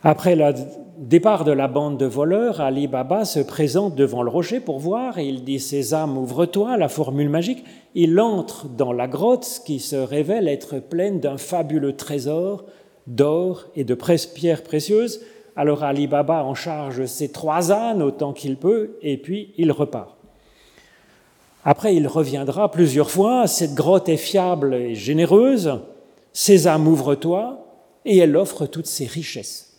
Après 0.02 0.38
le 0.38 0.54
départ 0.98 1.44
de 1.44 1.52
la 1.52 1.68
bande 1.68 1.98
de 1.98 2.06
voleurs, 2.06 2.62
Ali 2.62 2.88
Baba 2.88 3.26
se 3.26 3.42
présente 3.42 3.96
devant 3.96 4.24
le 4.24 4.30
rocher 4.30 4.62
pour 4.62 4.80
voir 4.80 5.18
et 5.18 5.28
il 5.28 5.44
dit 5.44 5.60
Sésame, 5.60 6.18
ouvre-toi, 6.18 6.78
la 6.78 6.88
formule 6.88 7.30
magique. 7.30 7.66
Il 7.96 8.18
entre 8.22 8.70
dans 8.70 8.94
la 8.94 9.10
grotte 9.10 9.62
qui 9.66 9.82
se 9.82 9.98
révèle 9.98 10.48
être 10.48 10.80
pleine 10.80 11.20
d'un 11.20 11.38
fabuleux 11.38 11.98
trésor 11.98 12.64
d'or 13.08 13.66
et 13.76 13.84
de 13.84 13.94
pierres 13.94 14.64
précieuses. 14.64 15.20
Alors 15.56 15.84
Ali 15.84 16.08
Baba 16.08 16.44
en 16.44 16.54
charge 16.54 17.06
ses 17.06 17.32
trois 17.32 17.72
ânes 17.72 18.02
autant 18.02 18.34
qu'il 18.34 18.58
peut 18.58 18.98
et 19.02 19.18
puis 19.18 19.54
il 19.58 19.72
repart. 19.72 20.16
Après, 21.64 21.96
il 21.96 22.08
reviendra 22.08 22.70
plusieurs 22.70 23.10
fois. 23.10 23.48
Cette 23.48 23.74
grotte 23.74 24.08
est 24.08 24.18
fiable 24.18 24.76
et 24.76 24.94
généreuse. 24.94 25.80
Sésame, 26.32 26.88
ouvre-toi. 26.88 27.66
Et 28.06 28.18
elle 28.20 28.38
offre 28.38 28.68
toutes 28.68 28.86
ses 28.86 29.08
richesses. 29.08 29.74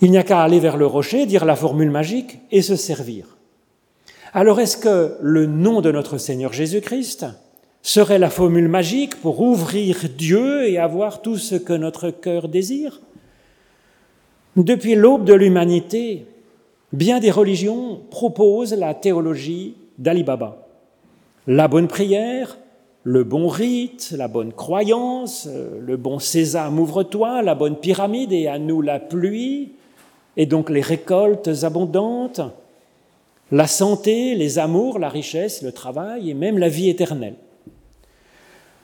Il 0.00 0.10
n'y 0.10 0.16
a 0.16 0.22
qu'à 0.22 0.42
aller 0.42 0.60
vers 0.60 0.78
le 0.78 0.86
rocher, 0.86 1.26
dire 1.26 1.44
la 1.44 1.56
formule 1.56 1.90
magique 1.90 2.38
et 2.50 2.62
se 2.62 2.74
servir. 2.74 3.36
Alors 4.32 4.60
est-ce 4.60 4.78
que 4.78 5.16
le 5.20 5.44
nom 5.44 5.82
de 5.82 5.92
notre 5.92 6.16
Seigneur 6.16 6.54
Jésus-Christ 6.54 7.26
serait 7.82 8.18
la 8.18 8.30
formule 8.30 8.68
magique 8.68 9.20
pour 9.20 9.40
ouvrir 9.40 10.06
Dieu 10.16 10.68
et 10.68 10.78
avoir 10.78 11.20
tout 11.20 11.36
ce 11.36 11.56
que 11.56 11.74
notre 11.74 12.10
cœur 12.10 12.48
désire? 12.48 13.00
Depuis 14.56 14.96
l'aube 14.96 15.24
de 15.24 15.34
l'humanité, 15.34 16.26
bien 16.92 17.20
des 17.20 17.30
religions 17.30 18.00
proposent 18.10 18.74
la 18.74 18.94
théologie 18.94 19.76
d'Ali 19.98 20.24
Baba. 20.24 20.66
La 21.46 21.68
bonne 21.68 21.86
prière, 21.86 22.58
le 23.04 23.22
bon 23.22 23.46
rite, 23.46 24.12
la 24.16 24.26
bonne 24.26 24.52
croyance, 24.52 25.48
le 25.80 25.96
bon 25.96 26.18
sésame 26.18 26.80
ouvre-toi, 26.80 27.42
la 27.42 27.54
bonne 27.54 27.76
pyramide 27.76 28.32
et 28.32 28.48
à 28.48 28.58
nous 28.58 28.82
la 28.82 28.98
pluie, 28.98 29.72
et 30.36 30.46
donc 30.46 30.68
les 30.68 30.80
récoltes 30.80 31.50
abondantes, 31.62 32.40
la 33.52 33.68
santé, 33.68 34.34
les 34.34 34.58
amours, 34.58 34.98
la 34.98 35.08
richesse, 35.08 35.62
le 35.62 35.70
travail 35.70 36.28
et 36.28 36.34
même 36.34 36.58
la 36.58 36.68
vie 36.68 36.88
éternelle. 36.88 37.36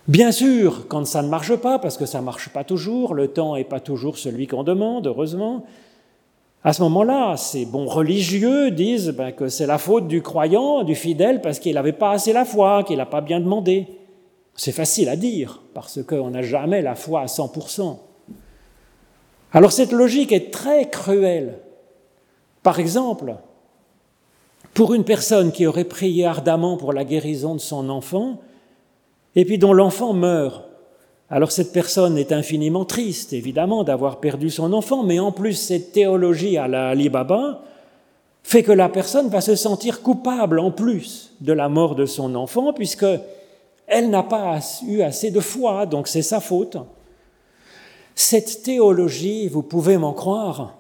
Bien 0.09 0.31
sûr, 0.31 0.87
quand 0.89 1.05
ça 1.05 1.23
ne 1.23 1.29
marche 1.29 1.57
pas, 1.57 1.81
parce 1.81 1.97
que 1.97 2.07
ça 2.07 2.21
ne 2.21 2.25
marche 2.25 2.51
pas 2.51 2.63
toujours, 2.63 3.13
le 3.13 3.29
temps 3.29 3.57
n'est 3.57 3.65
pas 3.65 3.81
toujours 3.81 4.19
celui 4.19 4.47
qu'on 4.47 4.63
demande, 4.63 5.09
heureusement, 5.09 5.65
à 6.63 6.73
ce 6.73 6.83
moment-là, 6.83 7.37
ces 7.37 7.67
bons 7.67 7.87
religieux 7.87 8.71
disent 8.71 9.11
ben, 9.11 9.33
que 9.33 9.49
c'est 9.49 9.67
la 9.67 9.79
faute 9.79 10.07
du 10.07 10.23
croyant, 10.23 10.85
du 10.85 10.95
fidèle, 10.95 11.41
parce 11.41 11.59
qu'il 11.59 11.75
n'avait 11.75 11.93
pas 11.93 12.13
assez 12.13 12.33
la 12.33 12.45
foi, 12.45 12.85
qu'il 12.85 12.99
n'a 12.99 13.07
pas 13.07 13.21
bien 13.21 13.41
demandé. 13.41 13.89
C'est 14.55 14.73
facile 14.73 15.09
à 15.09 15.17
dire, 15.17 15.63
parce 15.75 16.03
qu'on 16.03 16.31
n'a 16.31 16.43
jamais 16.43 16.83
la 16.83 16.95
foi 16.95 17.23
à 17.23 17.27
100%. 17.27 17.99
Alors 19.53 19.73
cette 19.73 19.93
logique 19.93 20.33
est 20.33 20.53
très 20.53 20.89
cruelle. 20.89 21.59
Par 22.63 22.79
exemple, 22.79 23.37
pour 24.73 24.95
une 24.95 25.05
personne 25.05 25.53
qui 25.53 25.67
aurait 25.67 25.85
prié 25.85 26.27
ardemment 26.27 26.77
pour 26.77 26.93
la 26.93 27.05
guérison 27.05 27.55
de 27.55 27.61
son 27.61 27.89
enfant, 27.89 28.41
et 29.37 29.45
puis 29.45 29.59
dont 29.59 29.73
l'enfant 29.73 30.13
meurt. 30.13 30.65
Alors 31.31 31.53
cette 31.53 31.73
personne 31.73 32.19
est 32.19 32.33
infiniment 32.33 32.85
triste, 32.85 33.33
évidemment, 33.33 33.85
d'avoir 33.85 34.19
perdu 34.19 34.51
son 34.51 34.73
enfant, 34.73 35.05
mais 35.05 35.21
en 35.21 35.31
plus 35.31 35.55
cette 35.55 35.93
théologie 35.93 36.57
à 36.57 36.67
la 36.67 36.89
Ali 36.89 37.09
Baba 37.09 37.63
fait 38.43 38.63
que 38.63 38.73
la 38.73 38.89
personne 38.89 39.29
va 39.29 39.41
se 39.41 39.57
sentir 39.57 40.03
coupable 40.03 40.61
en 40.61 40.71
plus 40.71 41.33
de 41.41 41.53
la 41.53 41.69
mort 41.69 41.95
de 41.97 42.07
son 42.07 42.35
enfant, 42.35 42.73
puisque 42.73 43.07
Elle 43.87 44.11
n'a 44.11 44.25
pas 44.25 44.59
eu 44.87 45.03
assez 45.03 45.31
de 45.31 45.41
foi, 45.41 45.87
donc 45.87 46.09
c'est 46.09 46.23
sa 46.23 46.41
faute. 46.41 46.77
Cette 48.15 48.63
théologie, 48.63 49.49
vous 49.49 49.63
pouvez 49.63 49.97
m'en 49.97 50.13
croire, 50.13 50.77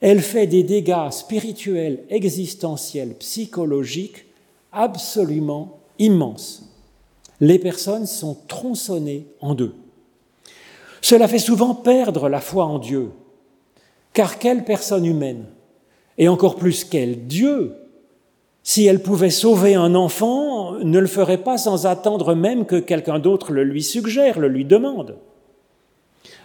elle 0.00 0.20
fait 0.20 0.46
des 0.46 0.62
dégâts 0.62 1.10
spirituels, 1.10 2.04
existentiels, 2.10 3.14
psychologiques 3.14 4.26
absolument 4.72 5.78
immenses. 5.98 6.64
Les 7.40 7.58
personnes 7.58 8.06
sont 8.06 8.36
tronçonnées 8.48 9.26
en 9.40 9.54
deux. 9.54 9.74
Cela 11.00 11.28
fait 11.28 11.38
souvent 11.38 11.74
perdre 11.74 12.28
la 12.28 12.40
foi 12.40 12.64
en 12.64 12.78
Dieu, 12.78 13.10
car 14.12 14.38
quelle 14.38 14.64
personne 14.64 15.04
humaine, 15.04 15.44
et 16.18 16.28
encore 16.28 16.56
plus 16.56 16.84
quel 16.84 17.26
Dieu, 17.26 17.74
si 18.62 18.86
elle 18.86 19.00
pouvait 19.00 19.30
sauver 19.30 19.74
un 19.74 19.94
enfant, 19.94 20.72
ne 20.72 20.98
le 20.98 21.06
ferait 21.06 21.38
pas 21.38 21.58
sans 21.58 21.86
attendre 21.86 22.34
même 22.34 22.64
que 22.64 22.80
quelqu'un 22.80 23.20
d'autre 23.20 23.52
le 23.52 23.62
lui 23.62 23.82
suggère, 23.82 24.40
le 24.40 24.48
lui 24.48 24.64
demande. 24.64 25.18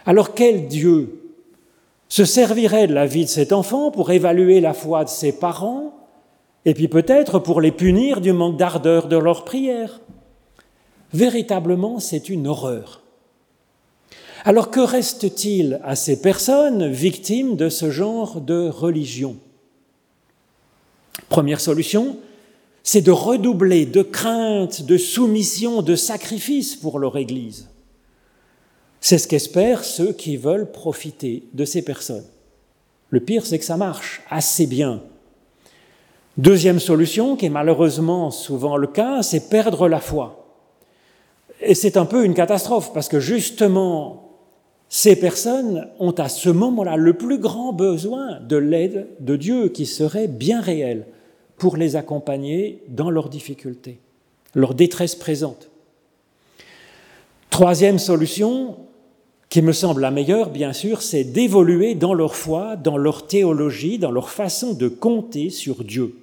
Alors 0.06 0.34
quel 0.34 0.68
Dieu 0.68 1.22
se 2.08 2.24
servirait 2.24 2.86
de 2.86 2.94
la 2.94 3.06
vie 3.06 3.24
de 3.24 3.30
cet 3.30 3.52
enfant 3.52 3.90
pour 3.90 4.10
évaluer 4.10 4.60
la 4.60 4.74
foi 4.74 5.02
de 5.02 5.08
ses 5.08 5.32
parents 5.32 5.94
et 6.64 6.74
puis 6.74 6.86
peut-être 6.86 7.38
pour 7.38 7.60
les 7.60 7.72
punir 7.72 8.20
du 8.20 8.32
manque 8.32 8.56
d'ardeur 8.56 9.08
de 9.08 9.16
leur 9.16 9.44
prière? 9.44 10.01
Véritablement, 11.12 12.00
c'est 12.00 12.28
une 12.28 12.46
horreur. 12.46 13.02
Alors 14.44 14.70
que 14.70 14.80
reste-t-il 14.80 15.80
à 15.84 15.94
ces 15.94 16.20
personnes 16.20 16.90
victimes 16.90 17.56
de 17.56 17.68
ce 17.68 17.90
genre 17.90 18.40
de 18.40 18.68
religion? 18.68 19.36
Première 21.28 21.60
solution, 21.60 22.16
c'est 22.82 23.02
de 23.02 23.12
redoubler 23.12 23.86
de 23.86 24.02
crainte, 24.02 24.82
de 24.82 24.96
soumission, 24.96 25.82
de 25.82 25.94
sacrifice 25.94 26.74
pour 26.74 26.98
leur 26.98 27.16
Église. 27.16 27.68
C'est 29.00 29.18
ce 29.18 29.28
qu'espèrent 29.28 29.84
ceux 29.84 30.12
qui 30.12 30.36
veulent 30.36 30.70
profiter 30.70 31.44
de 31.52 31.64
ces 31.64 31.82
personnes. 31.82 32.26
Le 33.10 33.20
pire, 33.20 33.46
c'est 33.46 33.58
que 33.58 33.64
ça 33.64 33.76
marche 33.76 34.22
assez 34.30 34.66
bien. 34.66 35.02
Deuxième 36.38 36.80
solution, 36.80 37.36
qui 37.36 37.46
est 37.46 37.50
malheureusement 37.50 38.30
souvent 38.30 38.76
le 38.76 38.86
cas, 38.86 39.22
c'est 39.22 39.50
perdre 39.50 39.86
la 39.88 40.00
foi. 40.00 40.41
Et 41.62 41.74
c'est 41.74 41.96
un 41.96 42.04
peu 42.04 42.24
une 42.24 42.34
catastrophe, 42.34 42.92
parce 42.92 43.08
que 43.08 43.20
justement, 43.20 44.32
ces 44.88 45.16
personnes 45.16 45.88
ont 46.00 46.12
à 46.12 46.28
ce 46.28 46.50
moment-là 46.50 46.96
le 46.96 47.14
plus 47.14 47.38
grand 47.38 47.72
besoin 47.72 48.40
de 48.40 48.56
l'aide 48.56 49.08
de 49.20 49.36
Dieu 49.36 49.68
qui 49.68 49.86
serait 49.86 50.28
bien 50.28 50.60
réelle 50.60 51.06
pour 51.56 51.76
les 51.76 51.96
accompagner 51.96 52.82
dans 52.88 53.10
leurs 53.10 53.28
difficultés, 53.28 54.00
leur 54.54 54.74
détresse 54.74 55.14
présente. 55.14 55.70
Troisième 57.48 57.98
solution, 57.98 58.76
qui 59.48 59.62
me 59.62 59.72
semble 59.72 60.00
la 60.00 60.10
meilleure, 60.10 60.50
bien 60.50 60.72
sûr, 60.72 61.02
c'est 61.02 61.24
d'évoluer 61.24 61.94
dans 61.94 62.14
leur 62.14 62.34
foi, 62.34 62.74
dans 62.76 62.96
leur 62.96 63.26
théologie, 63.26 63.98
dans 63.98 64.10
leur 64.10 64.30
façon 64.30 64.72
de 64.72 64.88
compter 64.88 65.50
sur 65.50 65.84
Dieu, 65.84 66.16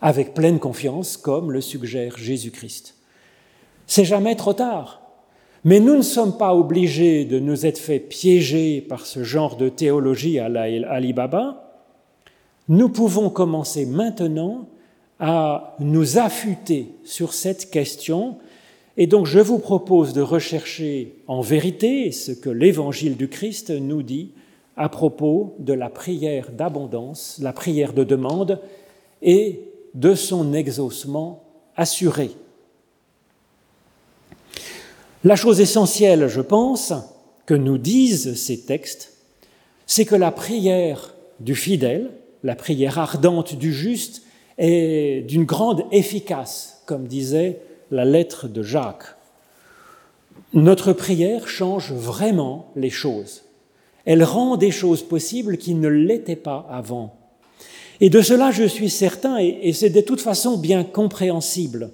avec 0.00 0.34
pleine 0.34 0.58
confiance, 0.58 1.16
comme 1.16 1.52
le 1.52 1.60
suggère 1.60 2.18
Jésus-Christ. 2.18 2.97
C'est 3.88 4.04
jamais 4.04 4.36
trop 4.36 4.52
tard, 4.52 5.00
mais 5.64 5.80
nous 5.80 5.96
ne 5.96 6.02
sommes 6.02 6.36
pas 6.36 6.54
obligés 6.54 7.24
de 7.24 7.38
nous 7.40 7.64
être 7.64 7.78
fait 7.78 7.98
piéger 7.98 8.82
par 8.82 9.06
ce 9.06 9.24
genre 9.24 9.56
de 9.56 9.70
théologie 9.70 10.38
à 10.38 10.44
Alibaba. 10.44 11.72
Nous 12.68 12.90
pouvons 12.90 13.30
commencer 13.30 13.86
maintenant 13.86 14.68
à 15.18 15.74
nous 15.80 16.18
affûter 16.18 16.90
sur 17.02 17.32
cette 17.32 17.70
question 17.70 18.36
et 18.98 19.06
donc 19.06 19.24
je 19.24 19.38
vous 19.38 19.58
propose 19.58 20.12
de 20.12 20.20
rechercher 20.20 21.14
en 21.26 21.40
vérité 21.40 22.12
ce 22.12 22.32
que 22.32 22.50
l'évangile 22.50 23.16
du 23.16 23.28
Christ 23.28 23.70
nous 23.70 24.02
dit 24.02 24.32
à 24.76 24.90
propos 24.90 25.56
de 25.60 25.72
la 25.72 25.88
prière 25.88 26.50
d'abondance, 26.52 27.38
la 27.40 27.54
prière 27.54 27.94
de 27.94 28.04
demande 28.04 28.60
et 29.22 29.62
de 29.94 30.14
son 30.14 30.52
exaucement 30.52 31.42
assuré. 31.74 32.32
La 35.28 35.36
chose 35.36 35.60
essentielle, 35.60 36.26
je 36.26 36.40
pense, 36.40 36.94
que 37.44 37.52
nous 37.52 37.76
disent 37.76 38.34
ces 38.34 38.60
textes, 38.60 39.12
c'est 39.86 40.06
que 40.06 40.14
la 40.14 40.30
prière 40.30 41.14
du 41.38 41.54
fidèle, 41.54 42.12
la 42.42 42.56
prière 42.56 42.98
ardente 42.98 43.54
du 43.54 43.74
juste, 43.74 44.22
est 44.56 45.26
d'une 45.28 45.44
grande 45.44 45.84
efficace, 45.92 46.82
comme 46.86 47.06
disait 47.06 47.60
la 47.90 48.06
lettre 48.06 48.48
de 48.48 48.62
Jacques. 48.62 49.16
Notre 50.54 50.94
prière 50.94 51.46
change 51.46 51.92
vraiment 51.92 52.72
les 52.74 52.88
choses. 52.88 53.42
Elle 54.06 54.24
rend 54.24 54.56
des 54.56 54.70
choses 54.70 55.02
possibles 55.02 55.58
qui 55.58 55.74
ne 55.74 55.88
l'étaient 55.88 56.36
pas 56.36 56.66
avant. 56.70 57.18
Et 58.00 58.08
de 58.08 58.22
cela, 58.22 58.50
je 58.50 58.64
suis 58.64 58.88
certain, 58.88 59.36
et 59.36 59.74
c'est 59.74 59.90
de 59.90 60.00
toute 60.00 60.22
façon 60.22 60.56
bien 60.56 60.84
compréhensible. 60.84 61.90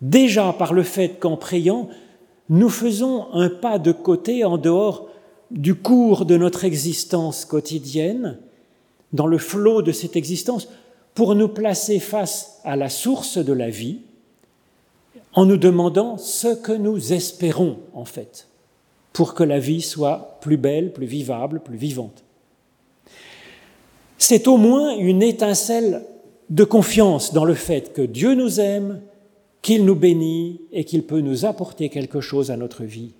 Déjà 0.00 0.52
par 0.52 0.72
le 0.74 0.82
fait 0.82 1.20
qu'en 1.20 1.36
priant, 1.36 1.88
nous 2.48 2.68
faisons 2.68 3.32
un 3.32 3.48
pas 3.48 3.78
de 3.78 3.92
côté 3.92 4.44
en 4.44 4.58
dehors 4.58 5.08
du 5.50 5.74
cours 5.74 6.26
de 6.26 6.36
notre 6.36 6.64
existence 6.64 7.44
quotidienne, 7.44 8.38
dans 9.12 9.26
le 9.26 9.38
flot 9.38 9.82
de 9.82 9.92
cette 9.92 10.16
existence, 10.16 10.68
pour 11.14 11.34
nous 11.34 11.48
placer 11.48 12.00
face 12.00 12.60
à 12.64 12.76
la 12.76 12.88
source 12.88 13.38
de 13.38 13.52
la 13.52 13.70
vie, 13.70 14.00
en 15.32 15.46
nous 15.46 15.56
demandant 15.56 16.16
ce 16.18 16.54
que 16.54 16.72
nous 16.72 17.12
espérons 17.12 17.78
en 17.92 18.04
fait, 18.04 18.48
pour 19.12 19.34
que 19.34 19.44
la 19.44 19.58
vie 19.58 19.82
soit 19.82 20.38
plus 20.40 20.56
belle, 20.56 20.92
plus 20.92 21.06
vivable, 21.06 21.60
plus 21.60 21.76
vivante. 21.76 22.24
C'est 24.18 24.48
au 24.48 24.56
moins 24.56 24.96
une 24.96 25.22
étincelle 25.22 26.02
de 26.50 26.64
confiance 26.64 27.32
dans 27.32 27.44
le 27.44 27.54
fait 27.54 27.92
que 27.92 28.02
Dieu 28.02 28.34
nous 28.34 28.60
aime, 28.60 29.00
qu'il 29.64 29.84
nous 29.84 29.96
bénit 29.96 30.60
et 30.70 30.84
qu'il 30.84 31.02
peut 31.02 31.20
nous 31.20 31.44
apporter 31.44 31.88
quelque 31.88 32.20
chose 32.20 32.52
à 32.52 32.56
notre 32.56 32.84
vie. 32.84 33.14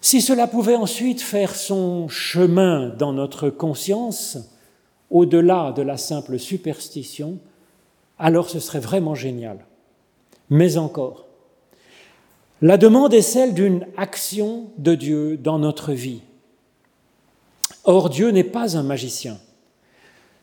Si 0.00 0.22
cela 0.22 0.46
pouvait 0.46 0.76
ensuite 0.76 1.20
faire 1.20 1.56
son 1.56 2.06
chemin 2.06 2.90
dans 2.90 3.12
notre 3.12 3.50
conscience, 3.50 4.38
au-delà 5.10 5.72
de 5.72 5.82
la 5.82 5.96
simple 5.96 6.38
superstition, 6.38 7.40
alors 8.20 8.48
ce 8.48 8.60
serait 8.60 8.78
vraiment 8.78 9.16
génial 9.16 9.66
mais 10.50 10.76
encore. 10.76 11.26
La 12.62 12.76
demande 12.76 13.12
est 13.12 13.22
celle 13.22 13.54
d'une 13.54 13.86
action 13.96 14.70
de 14.78 14.94
Dieu 14.94 15.36
dans 15.36 15.58
notre 15.58 15.92
vie. 15.92 16.22
Or, 17.84 18.10
Dieu 18.10 18.30
n'est 18.30 18.44
pas 18.44 18.76
un 18.76 18.82
magicien. 18.82 19.38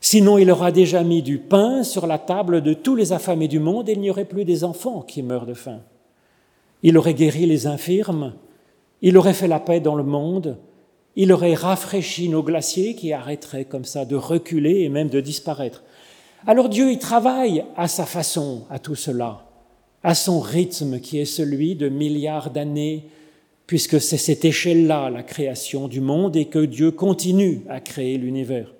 Sinon, 0.06 0.36
il 0.36 0.50
aura 0.50 0.70
déjà 0.70 1.02
mis 1.02 1.22
du 1.22 1.38
pain 1.38 1.82
sur 1.82 2.06
la 2.06 2.18
table 2.18 2.60
de 2.60 2.74
tous 2.74 2.94
les 2.94 3.14
affamés 3.14 3.48
du 3.48 3.58
monde 3.58 3.88
et 3.88 3.92
il 3.92 4.00
n'y 4.00 4.10
aurait 4.10 4.26
plus 4.26 4.44
des 4.44 4.62
enfants 4.62 5.00
qui 5.00 5.22
meurent 5.22 5.46
de 5.46 5.54
faim. 5.54 5.80
Il 6.82 6.98
aurait 6.98 7.14
guéri 7.14 7.46
les 7.46 7.66
infirmes, 7.66 8.34
il 9.00 9.16
aurait 9.16 9.32
fait 9.32 9.48
la 9.48 9.60
paix 9.60 9.80
dans 9.80 9.94
le 9.94 10.02
monde, 10.02 10.58
il 11.16 11.32
aurait 11.32 11.54
rafraîchi 11.54 12.28
nos 12.28 12.42
glaciers 12.42 12.94
qui 12.94 13.14
arrêteraient 13.14 13.64
comme 13.64 13.86
ça 13.86 14.04
de 14.04 14.14
reculer 14.14 14.80
et 14.82 14.90
même 14.90 15.08
de 15.08 15.22
disparaître. 15.22 15.82
Alors 16.46 16.68
Dieu 16.68 16.92
y 16.92 16.98
travaille 16.98 17.64
à 17.74 17.88
sa 17.88 18.04
façon 18.04 18.64
à 18.68 18.78
tout 18.78 18.96
cela 18.96 19.44
à 20.02 20.14
son 20.14 20.38
rythme 20.38 21.00
qui 21.00 21.18
est 21.18 21.24
celui 21.24 21.76
de 21.76 21.88
milliards 21.88 22.50
d'années, 22.50 23.06
puisque 23.66 23.98
c'est 23.98 24.18
cette 24.18 24.44
échelle-là, 24.44 25.08
la 25.08 25.22
création 25.22 25.88
du 25.88 26.02
monde, 26.02 26.36
et 26.36 26.44
que 26.44 26.58
Dieu 26.58 26.90
continue 26.90 27.62
à 27.70 27.80
créer 27.80 28.18
l'univers. 28.18 28.73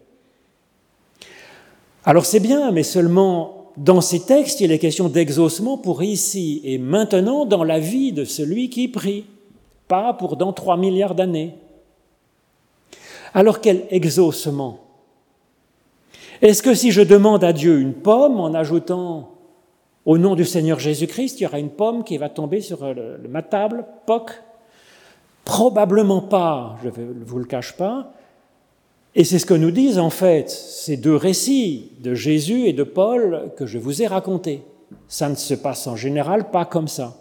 Alors 2.05 2.27
c'est 2.27 2.41
bien, 2.41 2.71
mais 2.71 2.83
seulement 2.83 3.73
dans 3.77 4.01
ces 4.01 4.21
textes, 4.21 4.61
il 4.61 4.71
est 4.71 4.79
question 4.79 5.09
d'exaucement 5.09 5.79
pour 5.79 6.03
ici 6.03 6.61
et 6.65 6.79
maintenant 6.79 7.47
dans 7.47 7.65
la 7.65 7.79
vie 7.79 8.13
de 8.13 8.25
celui 8.25 8.69
qui 8.69 8.89
prie, 8.89 9.25
pas 9.89 10.13
pour 10.13 10.37
dans 10.37 10.53
trois 10.53 10.77
milliards 10.77 11.15
d'années. 11.15 11.55
Alors 13.33 13.61
quel 13.61 13.85
exaucement 13.91 14.81
Est-ce 16.41 16.63
que 16.63 16.75
si 16.75 16.93
je 16.93 17.01
demande 17.01 17.43
à 17.43 17.53
Dieu 17.53 17.81
une 17.81 17.95
pomme 17.95 18.39
en 18.39 18.55
ajoutant 18.55 19.31
au 20.05 20.19
nom 20.19 20.35
du 20.35 20.45
Seigneur 20.45 20.79
Jésus-Christ, 20.79 21.41
il 21.41 21.45
y 21.45 21.47
aura 21.47 21.59
une 21.59 21.71
pomme 21.71 22.05
qui 22.05 22.19
va 22.19 22.29
tomber 22.29 22.61
sur 22.61 22.81
ma 23.29 23.43
table, 23.43 23.87
poc? 24.07 24.31
Probablement 25.45 26.21
pas, 26.21 26.77
je 26.83 26.89
ne 26.89 27.25
vous 27.25 27.39
le 27.39 27.45
cache 27.45 27.73
pas. 27.73 28.13
Et 29.15 29.25
c'est 29.25 29.39
ce 29.39 29.47
que 29.47 29.55
nous 29.55 29.71
disent 29.71 29.99
en 29.99 30.11
fait 30.11 30.51
ces 30.51 30.97
deux 30.97 31.15
récits 31.15 31.93
de 32.01 32.15
Jésus 32.15 32.67
et 32.67 32.73
de 32.73 32.83
Paul 32.83 33.53
que 33.57 33.67
je 33.67 33.79
vous 33.79 34.03
ai 34.03 34.07
racontés. 34.07 34.63
Ça 35.09 35.29
ne 35.29 35.37
se 35.37 35.55
passe 35.55 35.87
en 35.87 35.97
général 35.97 36.51
pas 36.51 36.65
comme 36.65 36.89
ça. 36.89 37.21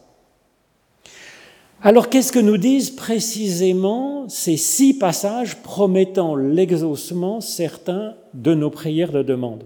Alors 1.82 2.10
qu'est-ce 2.10 2.32
que 2.32 2.39
nous 2.39 2.58
disent 2.58 2.91
précisément 2.91 4.27
ces 4.29 4.58
six 4.58 4.93
passages 4.93 5.58
promettant 5.58 6.36
l'exaucement 6.36 7.41
certain 7.41 8.15
de 8.34 8.56
nos 8.56 8.69
prières 8.69 9.12
de 9.12 9.21
demande? 9.21 9.65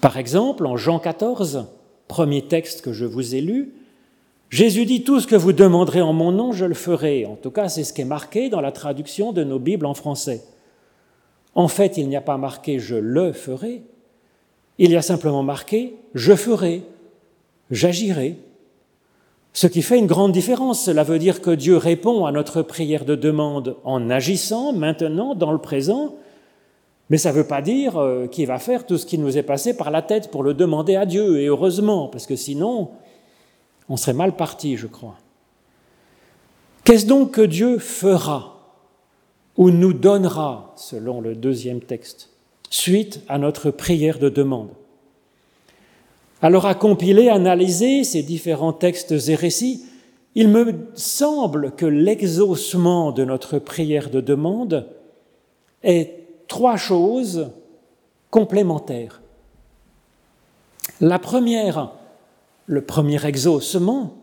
Par 0.00 0.18
exemple, 0.18 0.66
en 0.66 0.76
Jean 0.76 0.98
14, 0.98 1.66
premier 2.08 2.42
texte 2.42 2.82
que 2.82 2.92
je 2.92 3.04
vous 3.04 3.34
ai 3.34 3.40
lu, 3.40 3.72
Jésus 4.50 4.84
dit 4.84 5.04
Tout 5.04 5.20
ce 5.20 5.28
que 5.28 5.36
vous 5.36 5.52
demanderez 5.52 6.02
en 6.02 6.12
mon 6.12 6.32
nom, 6.32 6.52
je 6.52 6.64
le 6.64 6.74
ferai. 6.74 7.24
En 7.24 7.36
tout 7.36 7.52
cas, 7.52 7.68
c'est 7.68 7.84
ce 7.84 7.92
qui 7.92 8.02
est 8.02 8.04
marqué 8.04 8.50
dans 8.50 8.60
la 8.60 8.72
traduction 8.72 9.32
de 9.32 9.44
nos 9.44 9.60
Bibles 9.60 9.86
en 9.86 9.94
français. 9.94 10.42
En 11.54 11.68
fait, 11.68 11.96
il 11.96 12.08
n'y 12.08 12.16
a 12.16 12.20
pas 12.20 12.36
marqué 12.36 12.80
Je 12.80 12.96
le 12.96 13.32
ferai, 13.32 13.82
il 14.78 14.90
y 14.90 14.96
a 14.96 15.02
simplement 15.02 15.44
marqué 15.44 15.94
Je 16.14 16.34
ferai, 16.34 16.82
j'agirai. 17.70 18.36
Ce 19.52 19.66
qui 19.66 19.82
fait 19.82 19.98
une 19.98 20.06
grande 20.06 20.32
différence. 20.32 20.82
Cela 20.82 21.04
veut 21.04 21.18
dire 21.18 21.40
que 21.40 21.50
Dieu 21.50 21.76
répond 21.76 22.24
à 22.24 22.32
notre 22.32 22.62
prière 22.62 23.04
de 23.04 23.14
demande 23.14 23.76
en 23.84 24.10
agissant 24.10 24.72
maintenant, 24.72 25.34
dans 25.34 25.52
le 25.52 25.58
présent, 25.58 26.16
mais 27.08 27.18
ça 27.18 27.30
ne 27.30 27.36
veut 27.36 27.46
pas 27.46 27.62
dire 27.62 27.98
euh, 27.98 28.26
qu'il 28.26 28.46
va 28.46 28.58
faire 28.58 28.86
tout 28.86 28.96
ce 28.96 29.06
qui 29.06 29.18
nous 29.18 29.36
est 29.36 29.42
passé 29.42 29.76
par 29.76 29.90
la 29.90 30.02
tête 30.02 30.30
pour 30.30 30.42
le 30.42 30.54
demander 30.54 30.96
à 30.96 31.06
Dieu, 31.06 31.40
et 31.40 31.46
heureusement, 31.46 32.06
parce 32.06 32.26
que 32.26 32.36
sinon, 32.36 32.90
on 33.90 33.96
serait 33.96 34.14
mal 34.14 34.36
parti, 34.36 34.76
je 34.76 34.86
crois. 34.86 35.16
Qu'est-ce 36.84 37.06
donc 37.06 37.32
que 37.32 37.40
Dieu 37.42 37.78
fera 37.78 38.56
ou 39.56 39.70
nous 39.70 39.92
donnera, 39.92 40.72
selon 40.76 41.20
le 41.20 41.34
deuxième 41.34 41.80
texte, 41.80 42.30
suite 42.70 43.20
à 43.28 43.36
notre 43.36 43.70
prière 43.72 44.20
de 44.20 44.28
demande? 44.28 44.70
Alors 46.40 46.66
à 46.66 46.74
compiler, 46.74 47.28
analyser 47.28 48.04
ces 48.04 48.22
différents 48.22 48.72
textes 48.72 49.12
et 49.28 49.34
récits, 49.34 49.84
il 50.36 50.48
me 50.48 50.88
semble 50.94 51.72
que 51.72 51.84
l'exaucement 51.84 53.10
de 53.10 53.24
notre 53.24 53.58
prière 53.58 54.08
de 54.08 54.20
demande 54.20 54.86
est 55.82 56.28
trois 56.46 56.76
choses 56.76 57.50
complémentaires. 58.30 59.20
La 61.00 61.18
première, 61.18 61.92
le 62.70 62.82
premier 62.82 63.26
exaucement, 63.26 64.16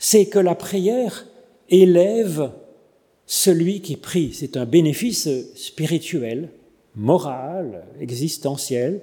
c'est 0.00 0.26
que 0.26 0.40
la 0.40 0.56
prière 0.56 1.24
élève 1.70 2.50
celui 3.26 3.80
qui 3.80 3.94
prie. 3.96 4.32
C'est 4.34 4.56
un 4.56 4.64
bénéfice 4.64 5.28
spirituel, 5.54 6.48
moral, 6.96 7.84
existentiel. 8.00 9.02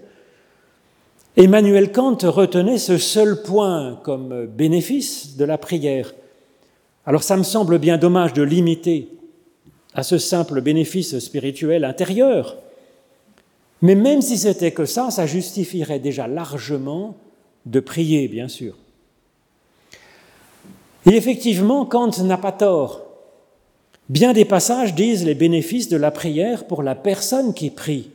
Emmanuel 1.38 1.93
Kant 1.93 2.17
retenait 2.24 2.78
ce 2.78 2.98
seul 2.98 3.41
point 3.41 4.02
comme 4.04 4.48
bénéfice 4.48 5.38
de 5.38 5.46
la 5.46 5.58
prière. 5.58 6.13
Alors 7.06 7.24
ça 7.24 7.38
me 7.38 7.43
semble 7.43 7.80
bien 7.80 7.98
dommage 7.98 8.34
de 8.34 8.43
limiter 8.43 9.08
à 9.93 10.04
ce 10.04 10.17
simple 10.17 10.60
bénéfice 10.60 11.17
spirituel 11.19 11.86
intérieur. 11.86 12.58
Mais 13.82 13.96
même 13.96 14.22
si 14.22 14.38
c'était 14.38 14.72
que 14.72 14.84
ça, 14.84 15.10
ça 15.10 15.26
justifierait 15.26 16.00
déjà 16.00 16.28
largement 16.28 17.15
de 17.65 17.80
prier, 17.80 18.28
bien 18.28 18.47
sûr. 18.47 18.76
Et 21.06 21.15
effectivement, 21.15 21.86
Kant 21.86 22.12
n'a 22.23 22.38
pas 22.38 22.52
tort. 22.52 23.02
Bien 24.10 24.34
des 24.34 24.45
passages 24.45 24.95
disent 24.95 25.26
les 25.26 25.36
bénéfices 25.36 25.89
de 25.89 25.97
la 25.97 26.12
prière 26.12 26.65
pour 26.67 26.84
la 26.84 26.95
personne 26.95 27.54
qui 27.54 27.69
prie. 27.69 28.10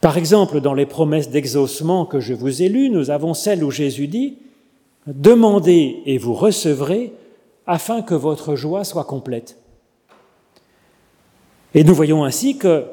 Par 0.00 0.16
exemple, 0.16 0.60
dans 0.60 0.74
les 0.74 0.86
promesses 0.86 1.30
d'exaucement 1.30 2.06
que 2.06 2.20
je 2.20 2.34
vous 2.34 2.62
ai 2.62 2.68
lues, 2.68 2.90
nous 2.90 3.10
avons 3.10 3.34
celle 3.34 3.64
où 3.64 3.70
Jésus 3.70 4.06
dit 4.06 4.36
Demandez 5.06 6.02
et 6.06 6.18
vous 6.18 6.34
recevrez 6.34 7.12
afin 7.66 8.02
que 8.02 8.14
votre 8.14 8.54
joie 8.54 8.84
soit 8.84 9.04
complète. 9.04 9.56
Et 11.74 11.84
nous 11.84 11.94
voyons 11.94 12.24
ainsi 12.24 12.58
que, 12.58 12.84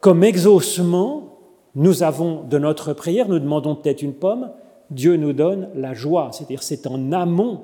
comme 0.00 0.24
exaucement, 0.24 1.21
nous 1.74 2.02
avons 2.02 2.42
de 2.42 2.58
notre 2.58 2.92
prière, 2.92 3.28
nous 3.28 3.38
demandons 3.38 3.74
peut-être 3.74 4.02
une 4.02 4.14
pomme, 4.14 4.50
Dieu 4.90 5.16
nous 5.16 5.32
donne 5.32 5.68
la 5.74 5.94
joie, 5.94 6.30
c'est-à-dire 6.32 6.62
c'est 6.62 6.86
en 6.86 7.12
amont 7.12 7.62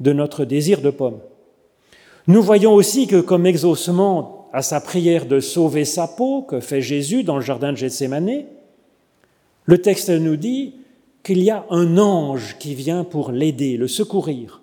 de 0.00 0.12
notre 0.12 0.44
désir 0.44 0.80
de 0.80 0.90
pomme. 0.90 1.20
Nous 2.26 2.42
voyons 2.42 2.74
aussi 2.74 3.06
que 3.06 3.20
comme 3.20 3.46
exaucement 3.46 4.48
à 4.52 4.62
sa 4.62 4.80
prière 4.80 5.26
de 5.26 5.40
sauver 5.40 5.84
sa 5.84 6.08
peau 6.08 6.42
que 6.42 6.60
fait 6.60 6.82
Jésus 6.82 7.22
dans 7.22 7.36
le 7.36 7.42
jardin 7.42 7.72
de 7.72 7.76
Gethsemane, 7.76 8.44
le 9.64 9.78
texte 9.78 10.10
nous 10.10 10.36
dit 10.36 10.74
qu'il 11.22 11.42
y 11.42 11.50
a 11.50 11.64
un 11.70 11.98
ange 11.98 12.56
qui 12.58 12.74
vient 12.74 13.04
pour 13.04 13.30
l'aider, 13.30 13.76
le 13.76 13.86
secourir. 13.86 14.62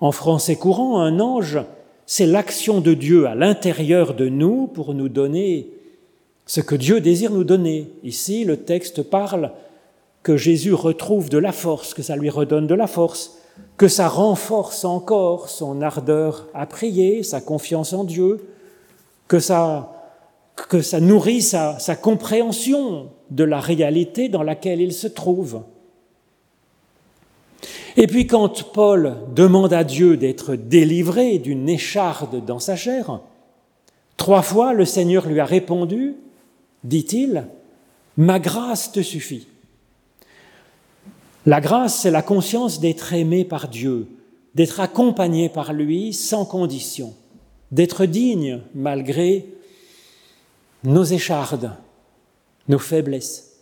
En 0.00 0.12
français 0.12 0.56
courant, 0.56 1.00
un 1.00 1.20
ange, 1.20 1.58
c'est 2.04 2.26
l'action 2.26 2.80
de 2.80 2.94
Dieu 2.94 3.26
à 3.26 3.34
l'intérieur 3.34 4.14
de 4.14 4.28
nous 4.28 4.66
pour 4.66 4.94
nous 4.94 5.08
donner 5.08 5.70
ce 6.48 6.62
que 6.62 6.74
Dieu 6.74 7.00
désire 7.00 7.30
nous 7.30 7.44
donner. 7.44 7.90
Ici, 8.02 8.44
le 8.44 8.56
texte 8.56 9.02
parle 9.02 9.52
que 10.22 10.36
Jésus 10.36 10.72
retrouve 10.72 11.28
de 11.28 11.38
la 11.38 11.52
force, 11.52 11.92
que 11.92 12.02
ça 12.02 12.16
lui 12.16 12.30
redonne 12.30 12.66
de 12.66 12.74
la 12.74 12.86
force, 12.86 13.38
que 13.76 13.86
ça 13.86 14.08
renforce 14.08 14.84
encore 14.86 15.50
son 15.50 15.82
ardeur 15.82 16.48
à 16.54 16.66
prier, 16.66 17.22
sa 17.22 17.42
confiance 17.42 17.92
en 17.92 18.02
Dieu, 18.02 18.48
que 19.28 19.40
ça, 19.40 19.92
que 20.70 20.80
ça 20.80 21.00
nourrit 21.00 21.42
sa, 21.42 21.78
sa 21.78 21.96
compréhension 21.96 23.10
de 23.30 23.44
la 23.44 23.60
réalité 23.60 24.30
dans 24.30 24.42
laquelle 24.42 24.80
il 24.80 24.94
se 24.94 25.06
trouve. 25.06 25.60
Et 27.98 28.06
puis 28.06 28.26
quand 28.26 28.72
Paul 28.72 29.16
demande 29.34 29.74
à 29.74 29.84
Dieu 29.84 30.16
d'être 30.16 30.54
délivré 30.54 31.38
d'une 31.38 31.68
écharde 31.68 32.42
dans 32.42 32.58
sa 32.58 32.74
chair, 32.74 33.20
trois 34.16 34.42
fois 34.42 34.72
le 34.72 34.86
Seigneur 34.86 35.26
lui 35.26 35.40
a 35.40 35.44
répondu, 35.44 36.16
dit-il, 36.84 37.46
Ma 38.16 38.40
grâce 38.40 38.90
te 38.90 39.00
suffit. 39.00 39.46
La 41.46 41.60
grâce, 41.60 42.00
c'est 42.00 42.10
la 42.10 42.20
conscience 42.20 42.80
d'être 42.80 43.14
aimé 43.14 43.44
par 43.44 43.68
Dieu, 43.68 44.08
d'être 44.54 44.80
accompagné 44.80 45.48
par 45.48 45.72
lui 45.72 46.12
sans 46.12 46.44
condition, 46.44 47.14
d'être 47.70 48.04
digne 48.04 48.60
malgré 48.74 49.46
nos 50.84 51.04
échardes, 51.04 51.70
nos 52.68 52.78
faiblesses. 52.78 53.52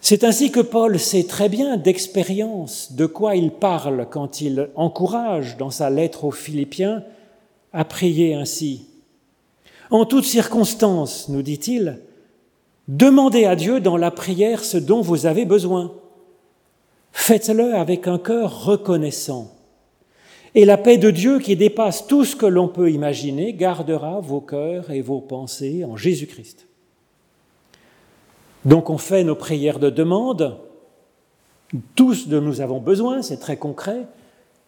C'est 0.00 0.24
ainsi 0.24 0.50
que 0.50 0.60
Paul 0.60 0.98
sait 0.98 1.24
très 1.24 1.48
bien 1.48 1.76
d'expérience 1.76 2.92
de 2.92 3.06
quoi 3.06 3.36
il 3.36 3.50
parle 3.50 4.08
quand 4.10 4.40
il 4.40 4.70
encourage 4.74 5.56
dans 5.56 5.70
sa 5.70 5.90
lettre 5.90 6.24
aux 6.24 6.30
Philippiens 6.30 7.04
à 7.72 7.84
prier 7.84 8.34
ainsi. 8.34 8.87
En 9.90 10.04
toutes 10.04 10.24
circonstances, 10.24 11.28
nous 11.28 11.42
dit-il, 11.42 12.00
demandez 12.88 13.44
à 13.44 13.56
Dieu 13.56 13.80
dans 13.80 13.96
la 13.96 14.10
prière 14.10 14.64
ce 14.64 14.76
dont 14.76 15.00
vous 15.00 15.26
avez 15.26 15.44
besoin. 15.44 15.94
Faites-le 17.12 17.74
avec 17.74 18.06
un 18.06 18.18
cœur 18.18 18.64
reconnaissant. 18.64 19.54
Et 20.54 20.64
la 20.64 20.76
paix 20.76 20.98
de 20.98 21.10
Dieu 21.10 21.38
qui 21.38 21.56
dépasse 21.56 22.06
tout 22.06 22.24
ce 22.24 22.36
que 22.36 22.46
l'on 22.46 22.68
peut 22.68 22.90
imaginer 22.90 23.52
gardera 23.52 24.20
vos 24.20 24.40
cœurs 24.40 24.90
et 24.90 25.02
vos 25.02 25.20
pensées 25.20 25.84
en 25.84 25.96
Jésus-Christ. 25.96 26.66
Donc 28.64 28.90
on 28.90 28.98
fait 28.98 29.24
nos 29.24 29.36
prières 29.36 29.78
de 29.78 29.90
demande, 29.90 30.58
tous 31.94 32.28
de 32.28 32.40
nous 32.40 32.60
avons 32.60 32.80
besoin, 32.80 33.22
c'est 33.22 33.38
très 33.38 33.56
concret, 33.56 34.06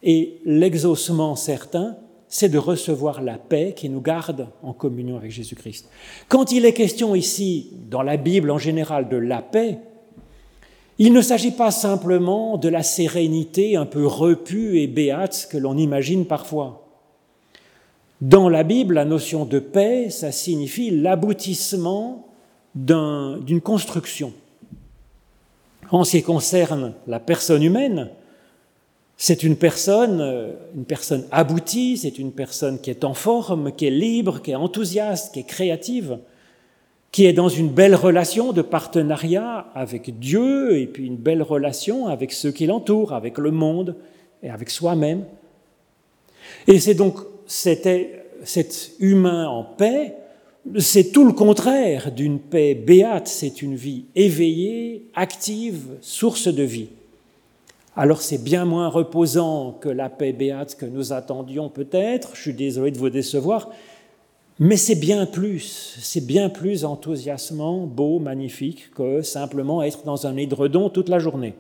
et 0.03 0.41
l'exaucement 0.45 1.35
certain, 1.37 1.97
c'est 2.33 2.49
de 2.49 2.59
recevoir 2.59 3.21
la 3.21 3.37
paix 3.37 3.75
qui 3.77 3.89
nous 3.89 4.01
garde 4.01 4.47
en 4.63 4.73
communion 4.73 5.17
avec 5.17 5.33
Jésus-Christ. 5.33 5.89
Quand 6.29 6.53
il 6.53 6.65
est 6.65 6.73
question 6.73 7.17
ici, 7.17 7.73
dans 7.91 8.03
la 8.03 8.17
Bible 8.17 8.53
en 8.53 8.59
général, 8.59 9.09
de 9.09 9.17
la 9.17 9.43
paix, 9.43 9.79
il 10.99 11.13
ne 11.13 11.23
s'agit 11.23 11.51
pas 11.51 11.73
simplement 11.73 12.57
de 12.57 12.69
la 12.69 12.85
sérénité 12.85 13.75
un 13.75 13.85
peu 13.85 14.07
repue 14.07 14.79
et 14.79 14.87
béate 14.87 15.49
que 15.51 15.59
l'on 15.59 15.77
imagine 15.77 16.25
parfois. 16.25 16.87
Dans 18.21 18.49
la 18.49 18.63
Bible, 18.63 18.95
la 18.95 19.05
notion 19.05 19.45
de 19.45 19.59
paix, 19.59 20.09
ça 20.09 20.31
signifie 20.31 20.91
l'aboutissement 20.91 22.29
d'une 22.77 23.61
construction. 23.61 24.33
En 25.91 26.05
ce 26.05 26.19
qui 26.19 26.23
concerne 26.23 26.93
la 27.09 27.19
personne 27.19 27.65
humaine, 27.65 28.11
c'est 29.23 29.43
une 29.43 29.57
personne, 29.57 30.23
euh, 30.23 30.53
une 30.75 30.87
personne 30.87 31.27
aboutie, 31.31 31.99
c'est 31.99 32.19
une 32.19 32.33
personne 32.33 32.81
qui 32.81 32.89
est 32.89 33.05
en 33.05 33.13
forme, 33.13 33.71
qui 33.71 33.85
est 33.85 33.91
libre, 33.91 34.41
qui 34.41 34.53
est 34.53 34.55
enthousiaste, 34.55 35.35
qui 35.35 35.41
est 35.41 35.47
créative, 35.47 36.21
qui 37.13 37.27
est 37.27 37.35
dans 37.35 37.51
une 37.51 37.69
belle 37.69 37.95
relation 37.95 38.55
de 38.55 38.63
partenariat 38.63 39.67
avec 39.75 40.19
Dieu 40.19 40.79
et 40.79 40.87
puis 40.87 41.05
une 41.05 41.19
belle 41.19 41.43
relation 41.43 42.07
avec 42.07 42.33
ceux 42.33 42.51
qui 42.51 42.65
l'entourent, 42.65 43.13
avec 43.13 43.37
le 43.37 43.51
monde 43.51 43.95
et 44.43 44.49
avec 44.49 44.71
soi-même. 44.71 45.27
Et 46.67 46.81
c'est 46.81 46.95
donc 46.95 47.19
cet, 47.47 47.87
cet 48.45 48.93
humain 49.01 49.49
en 49.49 49.65
paix 49.65 50.15
c'est 50.79 51.13
tout 51.13 51.27
le 51.27 51.33
contraire 51.33 52.13
d'une 52.13 52.39
paix 52.39 52.75
béate, 52.75 53.29
c'est 53.29 53.63
une 53.63 53.75
vie 53.77 54.05
éveillée, 54.15 55.07
active, 55.15 55.97
source 56.03 56.49
de 56.49 56.63
vie. 56.63 56.89
Alors 57.97 58.23
c'est 58.23 58.43
bien 58.43 58.65
moins 58.65 58.89
reposant 58.89 59.73
que 59.73 59.89
la 59.89 60.09
paix 60.09 60.33
béate 60.33 60.77
que 60.77 60.87
nous 60.87 61.13
attendions 61.13 61.69
peut-être, 61.69 62.31
je 62.35 62.43
suis 62.43 62.55
désolé 62.55 62.93
de 62.93 62.99
vous 62.99 63.11
décevoir, 63.11 63.71
Mais 64.59 64.77
c'est 64.77 64.95
bien 64.95 65.25
plus, 65.25 65.97
c'est 66.01 66.25
bien 66.25 66.51
plus 66.51 66.85
enthousiasmant, 66.85 67.87
beau, 67.87 68.19
magnifique 68.19 68.91
que 68.95 69.23
simplement 69.23 69.83
être 69.83 70.05
dans 70.05 70.27
un 70.27 70.37
édredon 70.37 70.91
toute 70.91 71.09
la 71.09 71.19
journée. 71.19 71.55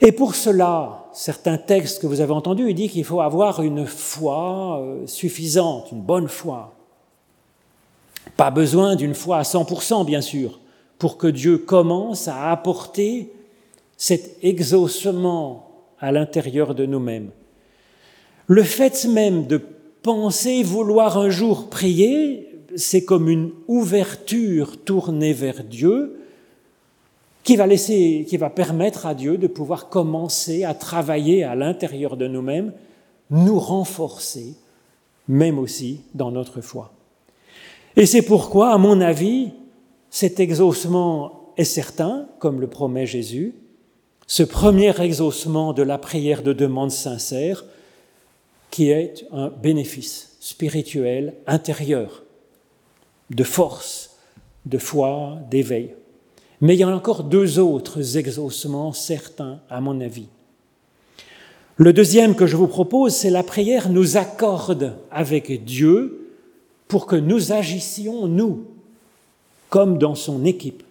Et 0.00 0.12
pour 0.12 0.34
cela, 0.34 1.06
certains 1.12 1.58
textes 1.58 2.00
que 2.00 2.06
vous 2.06 2.20
avez 2.20 2.32
entendus, 2.32 2.70
il 2.70 2.74
dit 2.74 2.88
qu'il 2.88 3.04
faut 3.04 3.20
avoir 3.20 3.62
une 3.62 3.84
foi 3.84 4.80
euh, 4.80 5.06
suffisante, 5.06 5.92
une 5.92 6.02
bonne 6.02 6.28
foi. 6.28 6.72
Pas 8.36 8.50
besoin 8.50 8.96
d'une 8.96 9.14
foi 9.14 9.38
à 9.38 9.42
100%, 9.42 10.06
bien 10.06 10.20
sûr, 10.20 10.60
pour 10.98 11.18
que 11.18 11.26
Dieu 11.26 11.58
commence 11.58 12.28
à 12.28 12.50
apporter 12.50 13.32
cet 13.98 14.42
exaucement 14.42 15.68
à 16.00 16.12
l'intérieur 16.12 16.74
de 16.74 16.86
nous-mêmes. 16.86 17.30
Le 18.46 18.62
fait 18.62 19.04
même 19.04 19.46
de 19.46 19.60
penser 20.02 20.62
vouloir 20.62 21.18
un 21.18 21.28
jour 21.28 21.68
prier, 21.68 22.48
c'est 22.76 23.04
comme 23.04 23.28
une 23.28 23.50
ouverture 23.66 24.82
tournée 24.82 25.32
vers 25.32 25.64
Dieu 25.64 26.20
qui 27.42 27.56
va 27.56 27.66
laisser, 27.66 28.24
qui 28.28 28.36
va 28.36 28.50
permettre 28.50 29.04
à 29.04 29.14
Dieu 29.14 29.36
de 29.36 29.46
pouvoir 29.46 29.88
commencer 29.88 30.64
à 30.64 30.74
travailler 30.74 31.44
à 31.44 31.54
l'intérieur 31.54 32.16
de 32.16 32.28
nous-mêmes, 32.28 32.72
nous 33.30 33.58
renforcer, 33.58 34.54
même 35.26 35.58
aussi 35.58 36.02
dans 36.14 36.30
notre 36.30 36.60
foi. 36.60 36.92
Et 37.96 38.06
c'est 38.06 38.22
pourquoi, 38.22 38.72
à 38.72 38.78
mon 38.78 39.00
avis, 39.00 39.50
cet 40.10 40.40
exaucement 40.40 41.52
est 41.56 41.64
certain, 41.64 42.28
comme 42.38 42.60
le 42.60 42.68
promet 42.68 43.06
Jésus, 43.06 43.54
ce 44.28 44.42
premier 44.42 44.92
exaucement 45.00 45.72
de 45.72 45.82
la 45.82 45.96
prière 45.96 46.42
de 46.42 46.52
demande 46.52 46.90
sincère, 46.90 47.64
qui 48.70 48.90
est 48.90 49.26
un 49.32 49.48
bénéfice 49.48 50.36
spirituel 50.38 51.32
intérieur, 51.46 52.22
de 53.30 53.42
force, 53.42 54.18
de 54.66 54.76
foi, 54.76 55.38
d'éveil. 55.50 55.94
Mais 56.60 56.74
il 56.74 56.80
y 56.80 56.82
a 56.82 56.88
encore 56.88 57.24
deux 57.24 57.58
autres 57.58 58.18
exaucements 58.18 58.92
certains, 58.92 59.60
à 59.70 59.80
mon 59.80 59.98
avis. 59.98 60.28
Le 61.76 61.94
deuxième 61.94 62.34
que 62.34 62.46
je 62.46 62.56
vous 62.56 62.66
propose, 62.66 63.14
c'est 63.14 63.30
la 63.30 63.42
prière 63.42 63.88
nous 63.88 64.18
accorde 64.18 64.98
avec 65.10 65.64
Dieu 65.64 66.34
pour 66.86 67.06
que 67.06 67.16
nous 67.16 67.52
agissions, 67.52 68.26
nous, 68.26 68.66
comme 69.70 69.96
dans 69.96 70.14
son 70.14 70.44
équipe. 70.44 70.82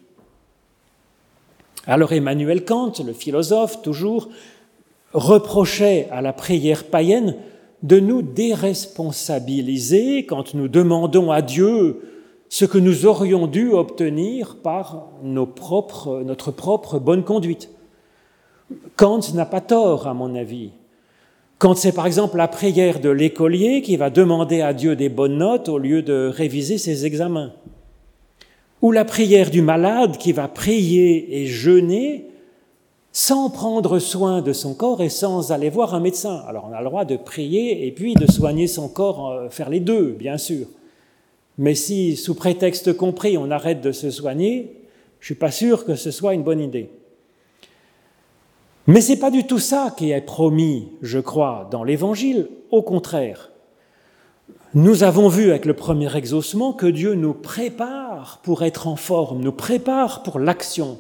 Alors 1.87 2.11
Emmanuel 2.11 2.65
Kant, 2.65 2.91
le 3.05 3.13
philosophe, 3.13 3.81
toujours, 3.81 4.27
reprochait 5.13 6.09
à 6.11 6.21
la 6.21 6.33
prière 6.33 6.83
païenne 6.83 7.37
de 7.81 7.99
nous 7.99 8.21
déresponsabiliser 8.21 10.25
quand 10.25 10.53
nous 10.53 10.67
demandons 10.67 11.31
à 11.31 11.41
Dieu 11.41 12.01
ce 12.49 12.65
que 12.65 12.77
nous 12.77 13.05
aurions 13.05 13.47
dû 13.47 13.71
obtenir 13.71 14.57
par 14.57 15.07
notre 15.23 16.51
propre 16.51 16.99
bonne 16.99 17.23
conduite. 17.23 17.69
Kant 18.97 19.21
n'a 19.33 19.45
pas 19.45 19.61
tort, 19.61 20.07
à 20.07 20.13
mon 20.13 20.35
avis. 20.35 20.71
Quand 21.57 21.75
c'est 21.75 21.93
par 21.93 22.05
exemple 22.05 22.37
la 22.37 22.49
prière 22.49 22.99
de 22.99 23.09
l'écolier 23.09 23.81
qui 23.81 23.95
va 23.95 24.09
demander 24.09 24.61
à 24.61 24.73
Dieu 24.73 24.97
des 24.97 25.09
bonnes 25.09 25.37
notes 25.37 25.69
au 25.69 25.77
lieu 25.77 26.01
de 26.01 26.29
réviser 26.33 26.77
ses 26.77 27.05
examens. 27.05 27.53
Ou 28.81 28.91
la 28.91 29.05
prière 29.05 29.49
du 29.49 29.61
malade 29.61 30.17
qui 30.17 30.31
va 30.31 30.47
prier 30.47 31.41
et 31.41 31.47
jeûner 31.47 32.27
sans 33.11 33.49
prendre 33.49 33.97
soin 33.97 34.41
de 34.41 34.53
son 34.53 34.75
corps 34.75 35.01
et 35.01 35.09
sans 35.09 35.51
aller 35.51 35.71
voir 35.71 35.95
un 35.95 35.99
médecin. 35.99 36.43
Alors 36.47 36.67
on 36.69 36.73
a 36.73 36.79
le 36.79 36.85
droit 36.85 37.03
de 37.03 37.17
prier 37.17 37.87
et 37.87 37.91
puis 37.91 38.13
de 38.13 38.31
soigner 38.31 38.67
son 38.67 38.89
corps, 38.89 39.31
euh, 39.31 39.49
faire 39.49 39.71
les 39.71 39.79
deux, 39.79 40.11
bien 40.11 40.37
sûr. 40.37 40.67
Mais 41.57 41.73
si, 41.73 42.15
sous 42.15 42.35
prétexte 42.35 42.93
compris, 42.93 43.35
on 43.35 43.49
arrête 43.49 43.81
de 43.81 43.91
se 43.91 44.11
soigner, 44.11 44.75
je 45.19 45.23
ne 45.23 45.25
suis 45.25 45.35
pas 45.35 45.49
sûr 45.49 45.83
que 45.83 45.95
ce 45.95 46.11
soit 46.11 46.35
une 46.35 46.43
bonne 46.43 46.61
idée. 46.61 46.91
Mais 48.85 49.01
ce 49.01 49.13
n'est 49.13 49.19
pas 49.19 49.31
du 49.31 49.45
tout 49.45 49.57
ça 49.57 49.93
qui 49.97 50.11
est 50.11 50.21
promis, 50.21 50.89
je 51.01 51.19
crois, 51.19 51.67
dans 51.71 51.83
l'Évangile. 51.83 52.47
Au 52.69 52.83
contraire, 52.83 53.51
nous 54.73 55.03
avons 55.03 55.29
vu 55.29 55.49
avec 55.49 55.65
le 55.65 55.73
premier 55.73 56.15
exaucement 56.15 56.73
que 56.73 56.87
Dieu 56.87 57.13
nous 57.13 57.33
prépare 57.33 58.39
pour 58.43 58.63
être 58.63 58.87
en 58.87 58.95
forme, 58.97 59.41
nous 59.41 59.53
prépare 59.53 60.23
pour 60.23 60.39
l'action. 60.39 60.99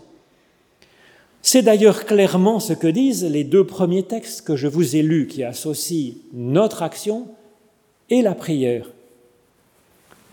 C'est 1.41 1.61
d'ailleurs 1.61 2.05
clairement 2.05 2.59
ce 2.59 2.73
que 2.73 2.87
disent 2.87 3.25
les 3.25 3.43
deux 3.43 3.65
premiers 3.65 4.03
textes 4.03 4.41
que 4.41 4.55
je 4.55 4.67
vous 4.67 4.95
ai 4.95 5.01
lus 5.01 5.27
qui 5.27 5.43
associent 5.43 6.15
notre 6.33 6.81
action 6.81 7.27
et 8.09 8.21
la 8.21 8.35
prière. 8.35 8.89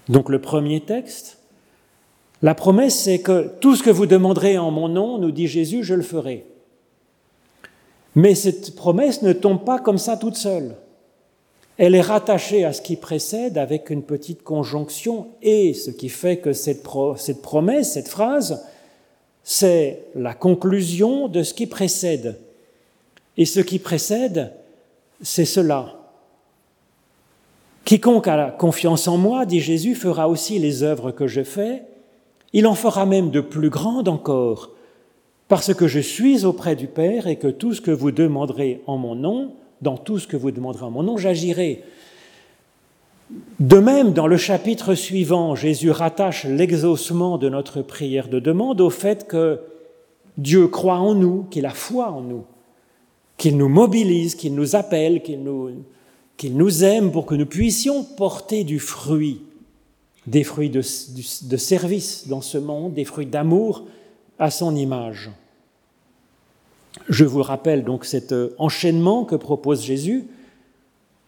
Donc 0.09 0.29
le 0.29 0.41
premier 0.41 0.81
texte, 0.81 1.39
la 2.43 2.55
promesse 2.55 2.99
c'est 2.99 3.21
que 3.21 3.51
tout 3.61 3.75
ce 3.75 3.83
que 3.83 3.91
vous 3.91 4.07
demanderez 4.07 4.59
en 4.59 4.71
mon 4.71 4.89
nom, 4.89 5.19
nous 5.19 5.33
dit 5.33 5.49
Jésus, 5.49 5.83
je 5.83 5.95
le 5.95 6.03
ferai. 6.03 6.47
Mais 8.15 8.35
cette 8.35 8.77
promesse 8.77 9.23
ne 9.23 9.33
tombe 9.33 9.65
pas 9.65 9.81
comme 9.81 9.99
ça 9.99 10.17
toute 10.17 10.37
seule. 10.37 10.77
Elle 11.77 11.95
est 11.95 12.01
rattachée 12.01 12.65
à 12.65 12.73
ce 12.73 12.83
qui 12.83 12.97
précède 12.97 13.59
avec 13.59 13.91
une 13.91 14.03
petite 14.03 14.43
conjonction 14.43 15.29
et 15.43 15.75
ce 15.75 15.91
qui 15.91 16.09
fait 16.09 16.39
que 16.39 16.53
cette, 16.53 16.83
promesse, 17.43 17.93
cette 17.93 18.09
phrase, 18.09 18.65
c'est 19.43 20.05
la 20.15 20.35
conclusion 20.35 21.27
de 21.27 21.43
ce 21.43 21.53
qui 21.53 21.67
précède. 21.67 22.39
Et 23.37 23.45
ce 23.45 23.61
qui 23.61 23.81
précède, 23.81 24.53
c'est 25.21 25.45
cela. 25.45 25.97
Quiconque 27.85 28.29
a 28.29 28.51
confiance 28.51 29.09
en 29.09 29.19
moi, 29.19 29.45
dit 29.45 29.61
Jésus, 29.61 29.95
fera 29.95 30.29
aussi 30.29 30.59
les 30.59 30.83
œuvres 30.85 31.11
que 31.11 31.27
je 31.27 31.43
fais, 31.43 31.83
il 32.53 32.69
en 32.69 32.75
fera 32.75 33.05
même 33.05 33.31
de 33.31 33.41
plus 33.41 33.69
grandes 33.69 34.09
encore, 34.09 34.71
parce 35.49 35.75
que 35.75 35.89
je 35.89 35.99
suis 35.99 36.45
auprès 36.45 36.77
du 36.77 36.87
Père 36.87 37.27
et 37.27 37.37
que 37.37 37.49
tout 37.49 37.75
ce 37.75 37.81
que 37.81 37.91
vous 37.91 38.13
demanderez 38.13 38.81
en 38.87 38.97
mon 38.97 39.17
nom, 39.17 39.53
dans 39.85 39.97
tout 39.97 40.19
ce 40.19 40.27
que 40.27 40.37
vous 40.37 40.51
demanderez 40.51 40.87
en 40.87 40.91
mon 40.91 41.05
nom, 41.05 41.17
j'agirai. 41.17 41.85
De 43.61 43.79
même, 43.79 44.13
dans 44.13 44.27
le 44.27 44.37
chapitre 44.37 44.95
suivant, 44.95 45.55
Jésus 45.55 45.91
rattache 45.91 46.45
l'exaucement 46.45 47.39
de 47.39 47.49
notre 47.49 47.83
prière 47.83 48.29
de 48.29 48.41
demande 48.41 48.81
au 48.81 48.91
fait 48.91 49.29
que 49.29 49.61
Dieu 50.39 50.67
croit 50.67 50.99
en 50.99 51.15
nous, 51.15 51.45
qu'il 51.51 51.67
a 51.67 51.71
foi 51.71 52.11
en 52.11 52.23
nous, 52.23 52.45
qu'il 53.37 53.57
nous 53.57 53.69
mobilise, 53.69 54.35
qu'il 54.35 54.55
nous 54.55 54.75
appelle, 54.75 55.23
qu'il 55.23 55.43
nous, 55.43 56.85
aime 56.85 57.13
pour 57.13 57.27
que 57.27 57.35
nous 57.35 57.47
puissions 57.47 58.05
porter 58.05 58.65
du 58.65 58.79
fruit, 58.79 59.43
des 60.27 60.45
fruits 60.45 60.71
de 60.71 60.83
service 61.57 62.27
dans 62.29 62.41
ce 62.41 62.59
monde, 62.59 62.95
des 62.95 63.05
fruits 63.05 63.27
d'amour 63.27 63.85
à 64.39 64.51
son 64.51 64.75
image. 64.75 65.31
Je 67.09 67.25
vous 67.25 67.43
rappelle 67.43 67.85
donc 67.85 68.05
cet 68.05 68.35
enchaînement 68.59 69.25
que 69.25 69.37
propose 69.37 69.83
Jésus 69.83 70.27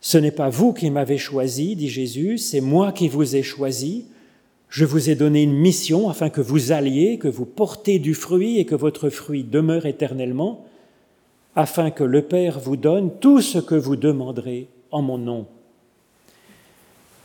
ce 0.07 0.19
n'est 0.19 0.31
pas 0.31 0.51
vous 0.51 0.73
qui 0.73 0.89
m'avez 0.91 1.19
choisi, 1.19 1.75
dit 1.75 1.89
Jésus, 1.89 2.39
c'est 2.39 2.61
moi 2.61 2.93
qui 2.93 3.09
vous 3.09 3.35
ai 3.35 3.43
choisi. 3.43 4.05
Je 4.69 4.85
vous 4.85 5.11
ai 5.11 5.17
donné 5.17 5.43
une 5.43 5.57
mission 5.57 6.09
afin 6.09 6.31
que 6.31 6.41
vous 6.41 6.71
alliez, 6.71 7.19
que 7.19 7.27
vous 7.27 7.45
portez 7.45 7.99
du 7.99 8.15
fruit 8.15 8.61
et 8.61 8.67
que 8.67 8.77
votre 8.77 9.11
fruit 9.11 9.43
demeure 9.43 9.85
éternellement, 9.85 10.65
afin 11.57 11.91
que 11.91 12.05
le 12.05 12.23
Père 12.23 12.61
vous 12.61 12.77
donne 12.77 13.19
tout 13.19 13.41
ce 13.41 13.59
que 13.59 13.75
vous 13.75 13.97
demanderez 13.97 14.69
en 14.93 15.03
mon 15.03 15.19
nom. 15.19 15.47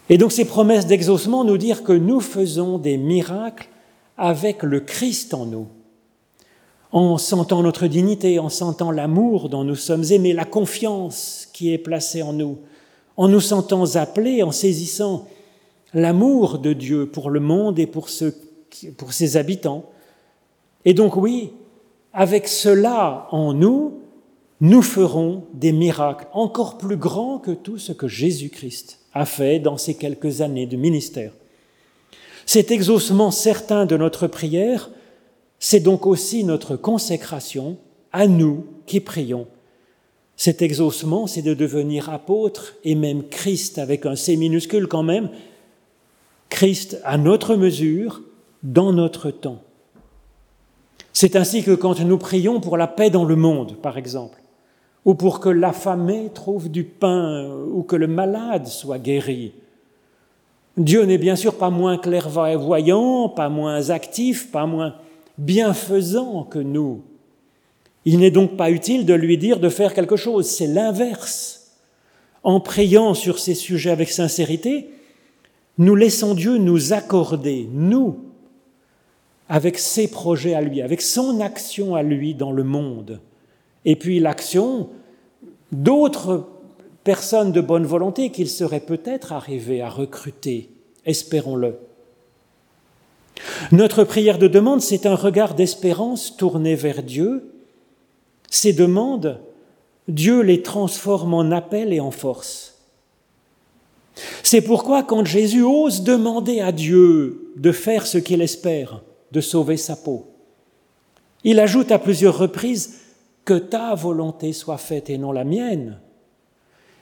Et 0.10 0.18
donc 0.18 0.32
ces 0.32 0.46
promesses 0.46 0.88
d'exaucement 0.88 1.44
nous 1.44 1.60
disent 1.60 1.82
que 1.82 1.94
nous 1.94 2.20
faisons 2.20 2.80
des 2.80 2.98
miracles 2.98 3.70
avec 4.18 4.64
le 4.64 4.80
Christ 4.80 5.36
en 5.36 5.46
nous, 5.46 5.68
en 6.92 7.18
sentant 7.18 7.64
notre 7.64 7.88
dignité, 7.88 8.40
en 8.40 8.50
sentant 8.50 8.92
l'amour 8.92 9.50
dont 9.50 9.64
nous 9.64 9.76
sommes 9.76 10.04
aimés, 10.12 10.34
la 10.34 10.46
confiance 10.46 11.48
qui 11.54 11.74
est 11.74 11.78
placée 11.78 12.22
en 12.22 12.34
nous, 12.34 12.58
en 13.18 13.28
nous 13.28 13.40
sentant 13.40 13.96
appelés, 13.96 14.44
en 14.44 14.52
saisissant 14.52 15.28
l'amour 15.94 16.60
de 16.60 16.74
Dieu 16.74 17.06
pour 17.06 17.30
le 17.30 17.40
monde 17.40 17.80
et 17.80 17.88
pour, 17.88 18.10
ses 18.10 19.38
habitants. 19.38 19.86
Et 20.86 20.94
donc 20.94 21.16
oui, 21.16 21.52
avec 22.14 22.48
cela 22.48 23.28
en 23.32 23.54
nous, 23.54 24.00
nous 24.60 24.82
ferons 24.82 25.46
des 25.54 25.72
miracles 25.72 26.28
encore 26.34 26.78
plus 26.78 26.98
grands 26.98 27.40
que 27.40 27.52
tout 27.52 27.78
ce 27.78 27.94
que 27.94 28.08
Jésus-Christ 28.08 29.00
a 29.14 29.26
fait 29.26 29.60
dans 29.60 29.78
ces 29.78 29.96
quelques 29.96 30.42
années 30.42 30.68
de 30.68 30.78
ministère. 30.78 31.32
Cet 32.46 32.72
exaucement 32.72 33.32
certain 33.32 33.86
de 33.86 33.98
notre 33.98 34.28
prière, 34.28 34.90
c'est 35.62 35.80
donc 35.80 36.06
aussi 36.06 36.44
notre 36.44 36.76
consécration 36.76 37.78
à 38.12 38.28
nous 38.28 38.66
qui 38.86 39.00
prions 39.00 39.48
cet 40.42 40.64
exaucement, 40.64 41.28
c'est 41.28 41.44
de 41.44 41.54
devenir 41.54 42.10
apôtre 42.10 42.74
et 42.84 42.96
même 42.96 43.28
Christ 43.28 43.78
avec 43.78 44.08
un 44.08 44.16
C 44.16 44.36
minuscule 44.38 44.88
quand 44.88 45.04
même, 45.04 45.30
Christ 46.50 47.00
à 47.04 47.20
notre 47.20 47.56
mesure, 47.56 48.22
dans 48.64 48.92
notre 48.92 49.30
temps. 49.30 49.62
C'est 51.14 51.36
ainsi 51.36 51.62
que 51.62 51.76
quand 51.76 52.00
nous 52.00 52.18
prions 52.18 52.60
pour 52.60 52.76
la 52.76 52.88
paix 52.88 53.12
dans 53.12 53.24
le 53.24 53.36
monde, 53.36 53.76
par 53.84 54.00
exemple, 54.00 54.42
ou 55.06 55.14
pour 55.14 55.40
que 55.42 55.50
l'affamé 55.50 56.32
trouve 56.34 56.72
du 56.72 56.86
pain, 56.86 57.48
ou 57.72 57.84
que 57.84 57.96
le 57.96 58.08
malade 58.08 58.66
soit 58.66 58.98
guéri, 58.98 59.54
Dieu 60.76 61.04
n'est 61.04 61.20
bien 61.20 61.36
sûr 61.36 61.56
pas 61.56 61.70
moins 61.70 62.00
clairvoyant, 62.00 63.30
pas 63.30 63.50
moins 63.50 63.92
actif, 63.92 64.52
pas 64.52 64.66
moins 64.66 64.96
bienfaisant 65.42 66.44
que 66.44 66.60
nous. 66.60 67.02
Il 68.06 68.20
n'est 68.20 68.32
donc 68.32 68.58
pas 68.58 68.72
utile 68.72 69.06
de 69.06 69.14
lui 69.14 69.38
dire 69.38 69.60
de 69.60 69.70
faire 69.70 69.94
quelque 69.94 70.16
chose, 70.16 70.48
c'est 70.48 70.68
l'inverse. 70.68 71.72
En 72.44 72.60
priant 72.60 73.14
sur 73.14 73.40
ces 73.40 73.54
sujets 73.54 73.92
avec 73.92 74.10
sincérité, 74.10 74.90
nous 75.78 75.96
laissons 75.96 76.34
Dieu 76.34 76.58
nous 76.58 76.94
accorder, 76.94 77.68
nous, 77.72 78.20
avec 79.50 79.78
ses 79.78 80.10
projets 80.10 80.54
à 80.54 80.62
lui, 80.62 80.82
avec 80.82 81.02
son 81.02 81.40
action 81.42 81.96
à 81.96 82.04
lui 82.04 82.34
dans 82.34 82.52
le 82.52 82.64
monde, 82.64 83.20
et 83.86 83.96
puis 83.96 84.20
l'action 84.20 84.90
d'autres 85.72 86.48
personnes 87.04 87.52
de 87.52 87.62
bonne 87.62 87.86
volonté 87.86 88.30
qu'il 88.30 88.50
serait 88.50 88.80
peut-être 88.80 89.34
arrivé 89.34 89.82
à 89.82 89.90
recruter, 89.90 90.70
espérons-le. 91.06 91.78
Notre 93.72 94.04
prière 94.04 94.38
de 94.38 94.48
demande, 94.48 94.82
c'est 94.82 95.06
un 95.06 95.16
regard 95.16 95.56
d'espérance 95.56 96.36
tourné 96.38 96.76
vers 96.76 97.04
Dieu. 97.04 97.52
Ces 98.50 98.74
demandes, 98.74 99.40
Dieu 100.08 100.42
les 100.42 100.62
transforme 100.62 101.34
en 101.34 101.52
appel 101.52 101.94
et 101.94 102.00
en 102.00 102.12
force. 102.12 102.80
C'est 104.44 104.62
pourquoi 104.62 105.04
quand 105.04 105.26
Jésus 105.26 105.64
ose 105.64 106.04
demander 106.04 106.60
à 106.60 106.72
Dieu 106.72 107.54
de 107.56 107.72
faire 107.72 108.06
ce 108.06 108.18
qu'il 108.18 108.42
espère, 108.42 109.02
de 109.32 109.42
sauver 109.42 109.78
sa 109.78 109.96
peau, 109.96 110.28
il 111.44 111.60
ajoute 111.60 111.92
à 111.92 112.00
plusieurs 112.00 112.38
reprises 112.38 113.00
que 113.46 113.54
ta 113.54 113.96
volonté 113.96 114.54
soit 114.54 114.78
faite 114.78 115.10
et 115.10 115.18
non 115.18 115.32
la 115.32 115.44
mienne. 115.44 116.00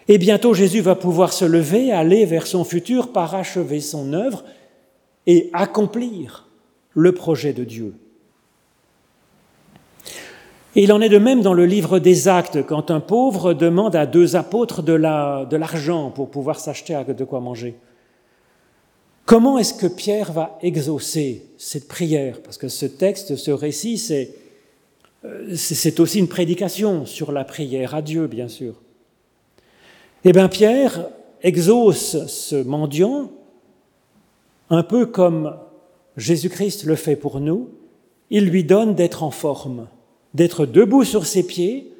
Et 0.07 0.17
bientôt 0.17 0.53
Jésus 0.53 0.81
va 0.81 0.95
pouvoir 0.95 1.33
se 1.33 1.45
lever, 1.45 1.91
aller 1.91 2.25
vers 2.25 2.47
son 2.47 2.63
futur, 2.63 3.11
parachever 3.11 3.81
son 3.81 4.13
œuvre 4.13 4.43
et 5.29 5.51
accomplir 5.53 6.47
le 6.95 7.11
projet 7.11 7.53
de 7.53 7.63
Dieu. 7.63 7.93
il 10.73 10.91
en 10.91 11.01
est 11.01 11.09
de 11.09 11.19
même 11.19 11.43
dans 11.43 11.53
le 11.53 11.67
livre 11.67 11.99
des 11.99 12.27
actes, 12.27 12.65
quand 12.65 12.89
un 12.89 12.99
pauvre 12.99 13.53
demande 13.53 13.95
à 13.95 14.07
deux 14.07 14.35
apôtres 14.35 14.81
de 14.81 14.93
l'argent 14.93 16.09
pour 16.09 16.31
pouvoir 16.31 16.59
s'acheter 16.59 16.99
de 17.07 17.23
quoi 17.25 17.41
manger. 17.41 17.75
Comment 19.27 19.59
est-ce 19.59 19.75
que 19.75 19.85
Pierre 19.85 20.31
va 20.31 20.57
exaucer 20.63 21.45
cette 21.59 21.87
prière? 21.87 22.41
Parce 22.41 22.57
que 22.57 22.67
ce 22.67 22.87
texte, 22.87 23.35
ce 23.35 23.51
récit, 23.51 24.03
euh, 25.25 25.55
c'est 25.55 25.99
aussi 25.99 26.17
une 26.17 26.27
prédication 26.27 27.05
sur 27.05 27.31
la 27.31 27.43
prière 27.43 27.93
à 27.93 28.01
Dieu, 28.01 28.25
bien 28.25 28.47
sûr. 28.47 28.81
Eh 30.25 30.33
bien, 30.33 30.47
Pierre 30.47 31.07
exauce 31.43 32.25
ce 32.25 32.63
mendiant 32.63 33.29
un 34.69 34.83
peu 34.83 35.05
comme 35.05 35.57
Jésus-Christ 36.17 36.85
le 36.85 36.95
fait 36.95 37.15
pour 37.15 37.39
nous. 37.39 37.69
Il 38.29 38.45
lui 38.45 38.63
donne 38.63 38.95
d'être 38.95 39.23
en 39.23 39.31
forme, 39.31 39.87
d'être 40.33 40.65
debout 40.65 41.03
sur 41.03 41.25
ses 41.25 41.45
pieds, 41.45 41.93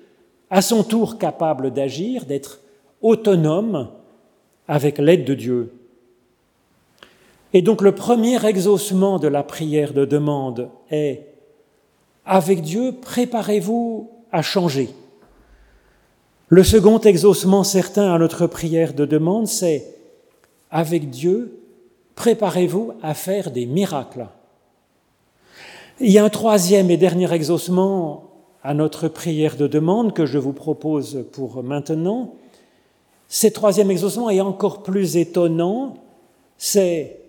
à 0.50 0.62
son 0.62 0.84
tour 0.84 1.18
capable 1.18 1.72
d'agir, 1.72 2.26
d'être 2.26 2.62
autonome 3.02 3.90
avec 4.68 4.98
l'aide 4.98 5.26
de 5.26 5.34
Dieu. 5.34 5.74
Et 7.54 7.62
donc 7.62 7.82
le 7.82 7.94
premier 7.94 8.46
exaucement 8.46 9.18
de 9.18 9.28
la 9.28 9.44
prière 9.44 9.94
de 9.94 10.06
demande 10.06 10.70
est 10.92 11.26
avec 12.26 12.62
Dieu, 12.62 12.94
préparez-vous 13.02 14.12
à 14.32 14.44
changer. 14.44 14.90
Le 16.48 16.64
second 16.64 17.00
exaucement 17.00 17.64
certain 17.64 18.14
à 18.14 18.20
notre 18.20 18.46
prière 18.46 18.94
de 18.94 19.06
demande, 19.06 19.48
c'est 19.48 19.96
avec 20.70 21.10
Dieu, 21.10 21.59
préparez-vous 22.20 22.92
à 23.02 23.14
faire 23.14 23.50
des 23.50 23.66
miracles. 23.66 24.28
Il 26.02 26.12
y 26.12 26.18
a 26.18 26.24
un 26.26 26.30
troisième 26.30 26.92
et 26.92 26.98
dernier 26.98 27.32
exaucement 27.32 28.26
à 28.62 28.74
notre 28.74 29.08
prière 29.08 29.56
de 29.56 29.68
demande 29.68 30.14
que 30.14 30.26
je 30.26 30.38
vous 30.38 30.52
propose 30.52 31.26
pour 31.32 31.64
maintenant. 31.64 32.34
Ce 33.30 33.48
troisième 33.48 33.90
exaucement 33.90 34.30
est 34.30 34.42
encore 34.42 34.84
plus 34.84 35.16
étonnant, 35.16 35.96
c'est 36.58 37.22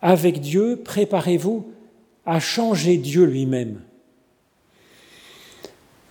avec 0.00 0.40
Dieu, 0.40 0.80
préparez-vous 0.84 1.72
à 2.24 2.38
changer 2.38 2.98
Dieu 2.98 3.24
lui-même. 3.24 3.80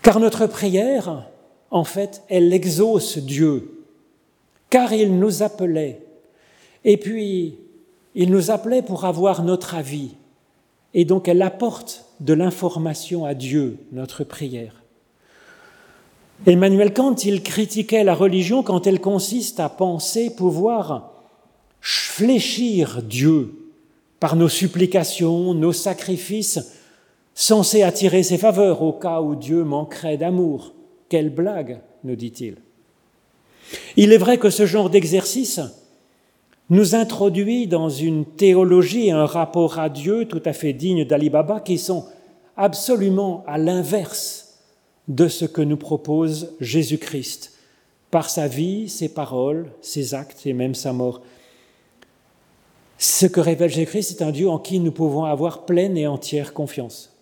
Car 0.01 0.19
notre 0.19 0.47
prière, 0.47 1.29
en 1.69 1.85
fait, 1.85 2.23
elle 2.27 2.51
exauce 2.51 3.19
Dieu, 3.19 3.85
car 4.69 4.91
il 4.91 5.17
nous 5.17 5.43
appelait. 5.43 6.01
Et 6.83 6.97
puis, 6.97 7.57
il 8.15 8.31
nous 8.31 8.51
appelait 8.51 8.81
pour 8.81 9.05
avoir 9.05 9.43
notre 9.43 9.75
avis. 9.75 10.15
Et 10.93 11.05
donc, 11.05 11.27
elle 11.27 11.41
apporte 11.41 12.05
de 12.19 12.33
l'information 12.33 13.25
à 13.25 13.33
Dieu, 13.33 13.77
notre 13.91 14.23
prière. 14.23 14.81
Emmanuel 16.45 16.93
Kant, 16.93 17.15
il 17.23 17.43
critiquait 17.43 18.03
la 18.03 18.15
religion 18.15 18.63
quand 18.63 18.87
elle 18.87 18.99
consiste 18.99 19.59
à 19.59 19.69
penser 19.69 20.35
pouvoir 20.35 21.11
fléchir 21.79 23.01
Dieu 23.03 23.53
par 24.19 24.35
nos 24.35 24.49
supplications, 24.49 25.53
nos 25.53 25.73
sacrifices, 25.73 26.73
censés 27.33 27.83
attirer 27.83 28.23
ses 28.23 28.37
faveurs 28.37 28.81
au 28.81 28.93
cas 28.93 29.21
où 29.21 29.35
Dieu 29.35 29.63
manquerait 29.63 30.17
d'amour. 30.17 30.73
Quelle 31.09 31.29
blague, 31.29 31.79
nous 32.03 32.15
dit-il. 32.15 32.57
Il 33.95 34.11
est 34.11 34.17
vrai 34.17 34.37
que 34.37 34.49
ce 34.49 34.65
genre 34.65 34.89
d'exercice 34.89 35.59
nous 36.71 36.95
introduit 36.95 37.67
dans 37.67 37.89
une 37.89 38.25
théologie 38.25 39.07
et 39.07 39.11
un 39.11 39.25
rapport 39.25 39.77
à 39.77 39.89
Dieu 39.89 40.25
tout 40.25 40.41
à 40.45 40.53
fait 40.53 40.71
digne 40.71 41.03
d'Ali 41.03 41.29
Baba 41.29 41.59
qui 41.59 41.77
sont 41.77 42.05
absolument 42.55 43.43
à 43.45 43.57
l'inverse 43.57 44.57
de 45.09 45.27
ce 45.27 45.43
que 45.43 45.61
nous 45.61 45.75
propose 45.75 46.53
Jésus-Christ 46.61 47.51
par 48.09 48.29
sa 48.29 48.47
vie, 48.47 48.87
ses 48.87 49.09
paroles, 49.09 49.69
ses 49.81 50.13
actes 50.13 50.45
et 50.45 50.53
même 50.53 50.73
sa 50.73 50.93
mort. 50.93 51.21
Ce 52.97 53.25
que 53.25 53.41
révèle 53.41 53.69
Jésus-Christ, 53.69 54.03
c'est 54.03 54.23
un 54.23 54.31
Dieu 54.31 54.49
en 54.49 54.57
qui 54.57 54.79
nous 54.79 54.93
pouvons 54.93 55.25
avoir 55.25 55.65
pleine 55.65 55.97
et 55.97 56.07
entière 56.07 56.53
confiance. 56.53 57.17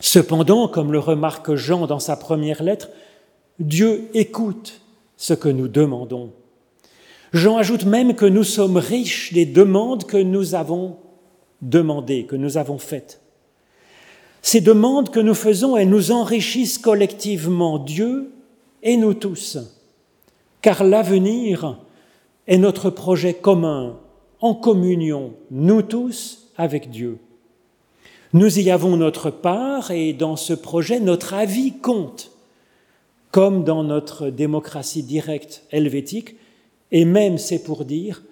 Cependant, 0.00 0.68
comme 0.68 0.92
le 0.92 0.98
remarque 0.98 1.54
Jean 1.54 1.86
dans 1.86 1.98
sa 1.98 2.16
première 2.16 2.62
lettre, 2.62 2.90
Dieu 3.58 4.10
écoute 4.12 4.82
ce 5.16 5.32
que 5.32 5.48
nous 5.48 5.68
demandons. 5.68 6.30
Jean 7.32 7.56
ajoute 7.58 7.84
même 7.84 8.14
que 8.14 8.26
nous 8.26 8.44
sommes 8.44 8.78
riches 8.78 9.32
des 9.32 9.46
demandes 9.46 10.04
que 10.04 10.16
nous 10.16 10.54
avons 10.54 10.96
demandées, 11.60 12.24
que 12.24 12.36
nous 12.36 12.56
avons 12.56 12.78
faites. 12.78 13.20
Ces 14.42 14.60
demandes 14.60 15.10
que 15.10 15.20
nous 15.20 15.34
faisons, 15.34 15.76
elles 15.76 15.90
nous 15.90 16.10
enrichissent 16.12 16.78
collectivement, 16.78 17.78
Dieu 17.78 18.30
et 18.82 18.96
nous 18.96 19.14
tous, 19.14 19.58
car 20.62 20.84
l'avenir 20.84 21.78
est 22.46 22.58
notre 22.58 22.90
projet 22.90 23.34
commun, 23.34 23.98
en 24.40 24.54
communion, 24.54 25.34
nous 25.50 25.82
tous, 25.82 26.50
avec 26.56 26.90
Dieu. 26.90 27.18
Nous 28.32 28.58
y 28.58 28.70
avons 28.70 28.96
notre 28.96 29.30
part 29.30 29.90
et 29.90 30.12
dans 30.12 30.36
ce 30.36 30.52
projet, 30.52 31.00
notre 31.00 31.34
avis 31.34 31.78
compte, 31.78 32.30
comme 33.30 33.64
dans 33.64 33.84
notre 33.84 34.30
démocratie 34.30 35.02
directe 35.02 35.64
helvétique, 35.70 36.36
et 36.90 37.04
même, 37.04 37.38
c'est 37.38 37.62
pour 37.62 37.84
dire, 37.84 38.22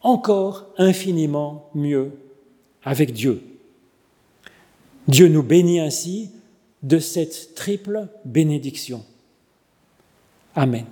encore 0.00 0.66
infiniment 0.78 1.68
mieux 1.74 2.12
avec 2.82 3.12
Dieu. 3.12 3.42
Dieu 5.08 5.28
nous 5.28 5.42
bénit 5.42 5.80
ainsi 5.80 6.30
de 6.82 6.98
cette 6.98 7.54
triple 7.54 8.08
bénédiction. 8.24 9.04
Amen. 10.54 10.86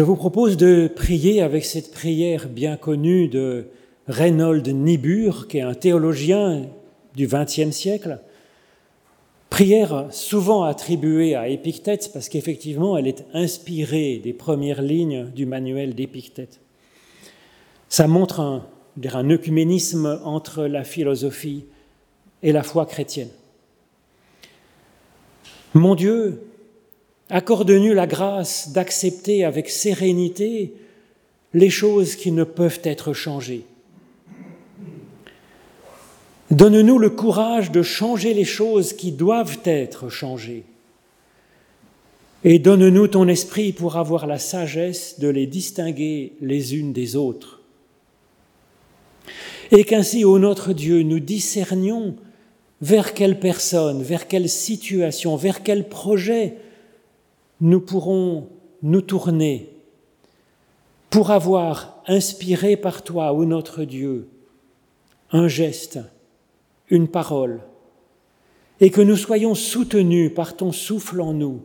Je 0.00 0.04
vous 0.06 0.16
propose 0.16 0.56
de 0.56 0.88
prier 0.88 1.42
avec 1.42 1.62
cette 1.66 1.90
prière 1.92 2.48
bien 2.48 2.78
connue 2.78 3.28
de 3.28 3.66
Reynold 4.08 4.66
Niebuhr, 4.66 5.46
qui 5.46 5.58
est 5.58 5.60
un 5.60 5.74
théologien 5.74 6.68
du 7.14 7.26
XXe 7.26 7.70
siècle. 7.70 8.18
Prière 9.50 10.06
souvent 10.10 10.62
attribuée 10.62 11.34
à 11.34 11.48
Épictète 11.48 12.12
parce 12.14 12.30
qu'effectivement 12.30 12.96
elle 12.96 13.08
est 13.08 13.26
inspirée 13.34 14.22
des 14.24 14.32
premières 14.32 14.80
lignes 14.80 15.26
du 15.36 15.44
manuel 15.44 15.94
d'Épictète. 15.94 16.60
Ça 17.90 18.06
montre 18.06 18.40
un, 18.40 18.64
un 19.12 19.28
œcuménisme 19.28 20.18
entre 20.24 20.64
la 20.64 20.82
philosophie 20.82 21.66
et 22.42 22.52
la 22.52 22.62
foi 22.62 22.86
chrétienne. 22.86 23.28
Mon 25.74 25.94
Dieu, 25.94 26.49
accorde-nous 27.30 27.94
la 27.94 28.06
grâce 28.06 28.72
d'accepter 28.72 29.44
avec 29.44 29.70
sérénité 29.70 30.74
les 31.54 31.70
choses 31.70 32.16
qui 32.16 32.32
ne 32.32 32.44
peuvent 32.44 32.80
être 32.84 33.12
changées. 33.12 33.64
Donne-nous 36.50 36.98
le 36.98 37.10
courage 37.10 37.70
de 37.70 37.82
changer 37.82 38.34
les 38.34 38.44
choses 38.44 38.92
qui 38.92 39.12
doivent 39.12 39.60
être 39.64 40.08
changées. 40.08 40.64
Et 42.42 42.58
donne-nous 42.58 43.08
ton 43.08 43.28
esprit 43.28 43.72
pour 43.72 43.96
avoir 43.96 44.26
la 44.26 44.38
sagesse 44.38 45.20
de 45.20 45.28
les 45.28 45.46
distinguer 45.46 46.32
les 46.40 46.74
unes 46.74 46.92
des 46.92 47.14
autres. 47.14 47.60
Et 49.70 49.84
qu'ainsi, 49.84 50.24
ô 50.24 50.38
notre 50.38 50.72
Dieu, 50.72 51.02
nous 51.02 51.20
discernions 51.20 52.16
vers 52.80 53.14
quelle 53.14 53.38
personne, 53.38 54.02
vers 54.02 54.26
quelle 54.26 54.48
situation, 54.48 55.36
vers 55.36 55.62
quel 55.62 55.88
projet 55.88 56.56
nous 57.60 57.80
pourrons 57.80 58.48
nous 58.82 59.02
tourner 59.02 59.70
pour 61.10 61.30
avoir 61.30 62.02
inspiré 62.06 62.76
par 62.76 63.02
toi, 63.02 63.32
ô 63.32 63.44
notre 63.44 63.84
Dieu, 63.84 64.28
un 65.32 65.48
geste, 65.48 65.98
une 66.88 67.08
parole, 67.08 67.60
et 68.80 68.90
que 68.90 69.00
nous 69.00 69.16
soyons 69.16 69.54
soutenus 69.54 70.32
par 70.34 70.56
ton 70.56 70.72
souffle 70.72 71.20
en 71.20 71.32
nous, 71.32 71.62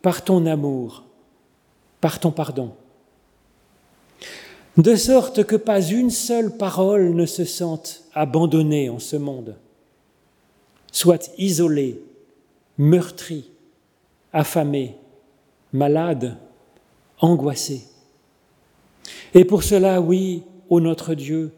par 0.00 0.24
ton 0.24 0.46
amour, 0.46 1.04
par 2.00 2.18
ton 2.18 2.32
pardon. 2.32 2.72
De 4.78 4.96
sorte 4.96 5.44
que 5.44 5.56
pas 5.56 5.82
une 5.82 6.10
seule 6.10 6.56
parole 6.56 7.14
ne 7.14 7.26
se 7.26 7.44
sente 7.44 8.04
abandonnée 8.14 8.88
en 8.88 8.98
ce 8.98 9.16
monde, 9.16 9.54
soit 10.90 11.30
isolée, 11.36 12.00
meurtrie, 12.78 13.50
affamée, 14.32 14.96
malade, 15.72 16.36
angoissée. 17.18 17.84
Et 19.34 19.44
pour 19.44 19.62
cela, 19.62 20.00
oui, 20.00 20.42
ô 20.68 20.80
notre 20.80 21.14
Dieu, 21.14 21.52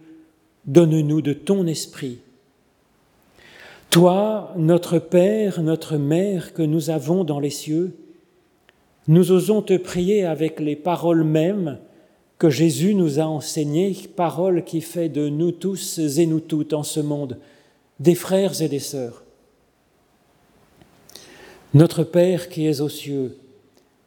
donne-nous 0.66 1.20
de 1.20 1.32
ton 1.32 1.66
esprit 1.66 2.20
toi, 3.94 4.52
notre 4.56 4.98
Père, 4.98 5.62
notre 5.62 5.98
Mère 5.98 6.52
que 6.52 6.62
nous 6.62 6.90
avons 6.90 7.22
dans 7.22 7.38
les 7.38 7.48
cieux, 7.48 7.96
nous 9.06 9.30
osons 9.30 9.62
te 9.62 9.76
prier 9.76 10.24
avec 10.24 10.58
les 10.58 10.74
paroles 10.74 11.22
mêmes 11.22 11.78
que 12.36 12.50
Jésus 12.50 12.96
nous 12.96 13.20
a 13.20 13.22
enseignées, 13.22 13.94
paroles 14.16 14.64
qui 14.64 14.80
fait 14.80 15.08
de 15.08 15.28
nous 15.28 15.52
tous 15.52 16.00
et 16.00 16.26
nous 16.26 16.40
toutes 16.40 16.72
en 16.72 16.82
ce 16.82 16.98
monde 16.98 17.38
des 18.00 18.16
frères 18.16 18.60
et 18.62 18.68
des 18.68 18.80
sœurs. 18.80 19.22
Notre 21.72 22.02
Père 22.02 22.48
qui 22.48 22.66
es 22.66 22.80
aux 22.80 22.88
cieux, 22.88 23.36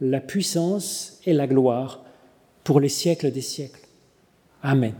la 0.00 0.20
puissance 0.20 1.20
et 1.26 1.32
la 1.32 1.46
gloire 1.46 2.02
pour 2.64 2.80
les 2.80 2.88
siècles 2.88 3.30
des 3.30 3.40
siècles. 3.40 3.86
Amen. 4.62 4.94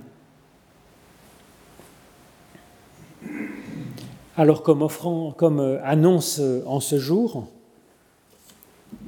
Alors 4.37 4.63
comme, 4.63 4.83
offrant, 4.83 5.33
comme 5.33 5.61
euh, 5.61 5.85
annonce 5.85 6.39
euh, 6.41 6.63
en 6.67 6.81
ce 6.81 6.99
jour, 6.99 7.49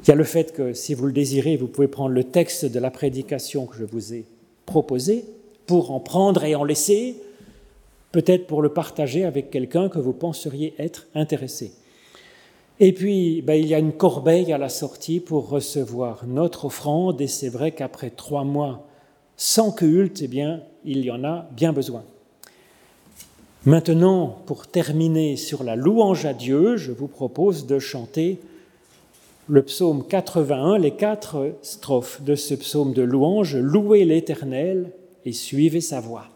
il 0.02 0.08
y 0.08 0.10
a 0.10 0.14
le 0.14 0.24
fait 0.24 0.52
que 0.52 0.74
si 0.74 0.94
vous 0.94 1.06
le 1.06 1.12
désirez, 1.12 1.56
vous 1.56 1.68
pouvez 1.68 1.88
prendre 1.88 2.10
le 2.10 2.24
texte 2.24 2.66
de 2.66 2.78
la 2.78 2.90
prédication 2.90 3.66
que 3.66 3.76
je 3.76 3.84
vous 3.84 4.12
ai 4.12 4.26
proposé 4.66 5.24
pour 5.66 5.90
en 5.90 6.00
prendre 6.00 6.44
et 6.44 6.54
en 6.54 6.64
laisser, 6.64 7.16
peut-être 8.10 8.46
pour 8.46 8.62
le 8.62 8.68
partager 8.68 9.24
avec 9.24 9.50
quelqu'un 9.50 9.88
que 9.88 9.98
vous 9.98 10.12
penseriez 10.12 10.74
être 10.78 11.06
intéressé. 11.14 11.72
Et 12.84 12.92
puis, 12.92 13.42
ben, 13.42 13.54
il 13.54 13.68
y 13.68 13.76
a 13.76 13.78
une 13.78 13.92
corbeille 13.92 14.52
à 14.52 14.58
la 14.58 14.68
sortie 14.68 15.20
pour 15.20 15.48
recevoir 15.48 16.26
notre 16.26 16.64
offrande, 16.64 17.20
et 17.20 17.28
c'est 17.28 17.48
vrai 17.48 17.70
qu'après 17.70 18.10
trois 18.10 18.42
mois 18.42 18.88
sans 19.36 19.70
culte, 19.70 20.20
eh 20.20 20.26
bien, 20.26 20.64
il 20.84 21.04
y 21.04 21.12
en 21.12 21.22
a 21.22 21.46
bien 21.52 21.72
besoin. 21.72 22.02
Maintenant, 23.66 24.36
pour 24.46 24.66
terminer 24.66 25.36
sur 25.36 25.62
la 25.62 25.76
louange 25.76 26.26
à 26.26 26.34
Dieu, 26.34 26.76
je 26.76 26.90
vous 26.90 27.06
propose 27.06 27.66
de 27.66 27.78
chanter 27.78 28.40
le 29.46 29.62
psaume 29.62 30.04
81, 30.04 30.76
les 30.78 30.90
quatre 30.90 31.54
strophes 31.62 32.20
de 32.22 32.34
ce 32.34 32.54
psaume 32.54 32.94
de 32.94 33.02
louange, 33.02 33.54
Louez 33.54 34.04
l'Éternel 34.04 34.90
et 35.24 35.32
suivez 35.32 35.80
sa 35.80 36.00
voix. 36.00 36.31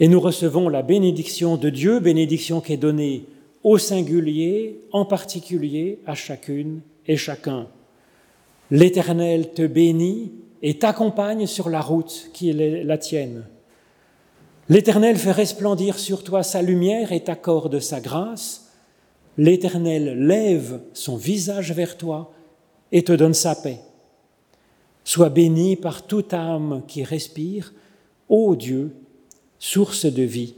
Et 0.00 0.08
nous 0.08 0.20
recevons 0.20 0.68
la 0.68 0.82
bénédiction 0.82 1.56
de 1.56 1.70
Dieu, 1.70 1.98
bénédiction 1.98 2.60
qui 2.60 2.74
est 2.74 2.76
donnée 2.76 3.24
au 3.64 3.78
singulier, 3.78 4.80
en 4.92 5.04
particulier 5.04 5.98
à 6.06 6.14
chacune 6.14 6.80
et 7.06 7.16
chacun. 7.16 7.66
L'Éternel 8.70 9.52
te 9.52 9.66
bénit 9.66 10.32
et 10.62 10.78
t'accompagne 10.78 11.46
sur 11.46 11.68
la 11.68 11.80
route 11.80 12.30
qui 12.32 12.50
est 12.50 12.84
la 12.84 12.98
tienne. 12.98 13.44
L'Éternel 14.68 15.16
fait 15.16 15.32
resplendir 15.32 15.98
sur 15.98 16.22
toi 16.22 16.42
sa 16.42 16.62
lumière 16.62 17.12
et 17.12 17.24
t'accorde 17.24 17.80
sa 17.80 18.00
grâce. 18.00 18.70
L'Éternel 19.38 20.26
lève 20.26 20.80
son 20.92 21.16
visage 21.16 21.72
vers 21.72 21.96
toi 21.96 22.32
et 22.92 23.02
te 23.02 23.12
donne 23.12 23.34
sa 23.34 23.54
paix. 23.54 23.80
Sois 25.04 25.30
béni 25.30 25.76
par 25.76 26.06
toute 26.06 26.34
âme 26.34 26.82
qui 26.86 27.02
respire, 27.02 27.72
ô 28.28 28.54
Dieu, 28.54 28.92
source 29.58 30.06
de 30.06 30.22
vie. 30.22 30.54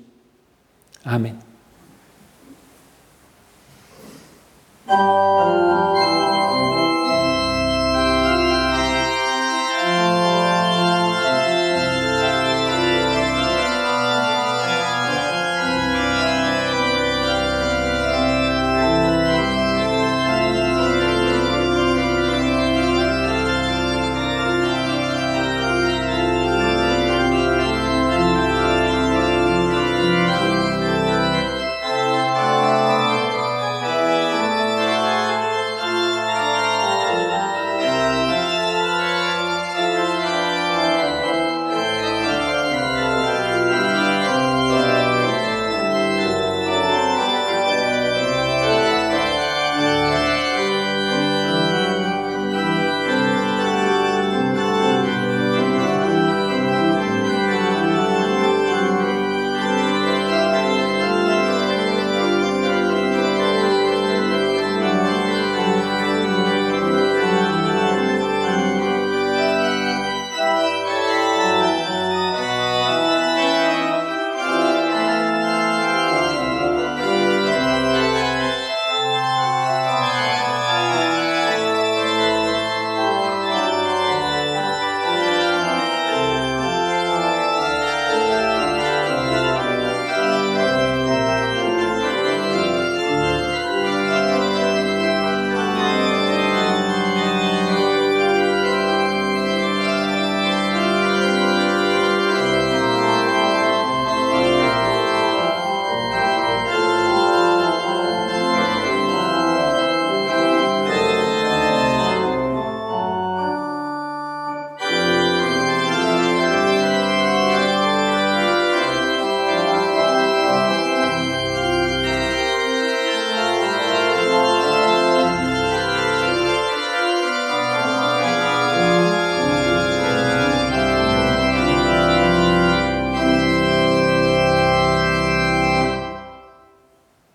Amen. 1.05 1.37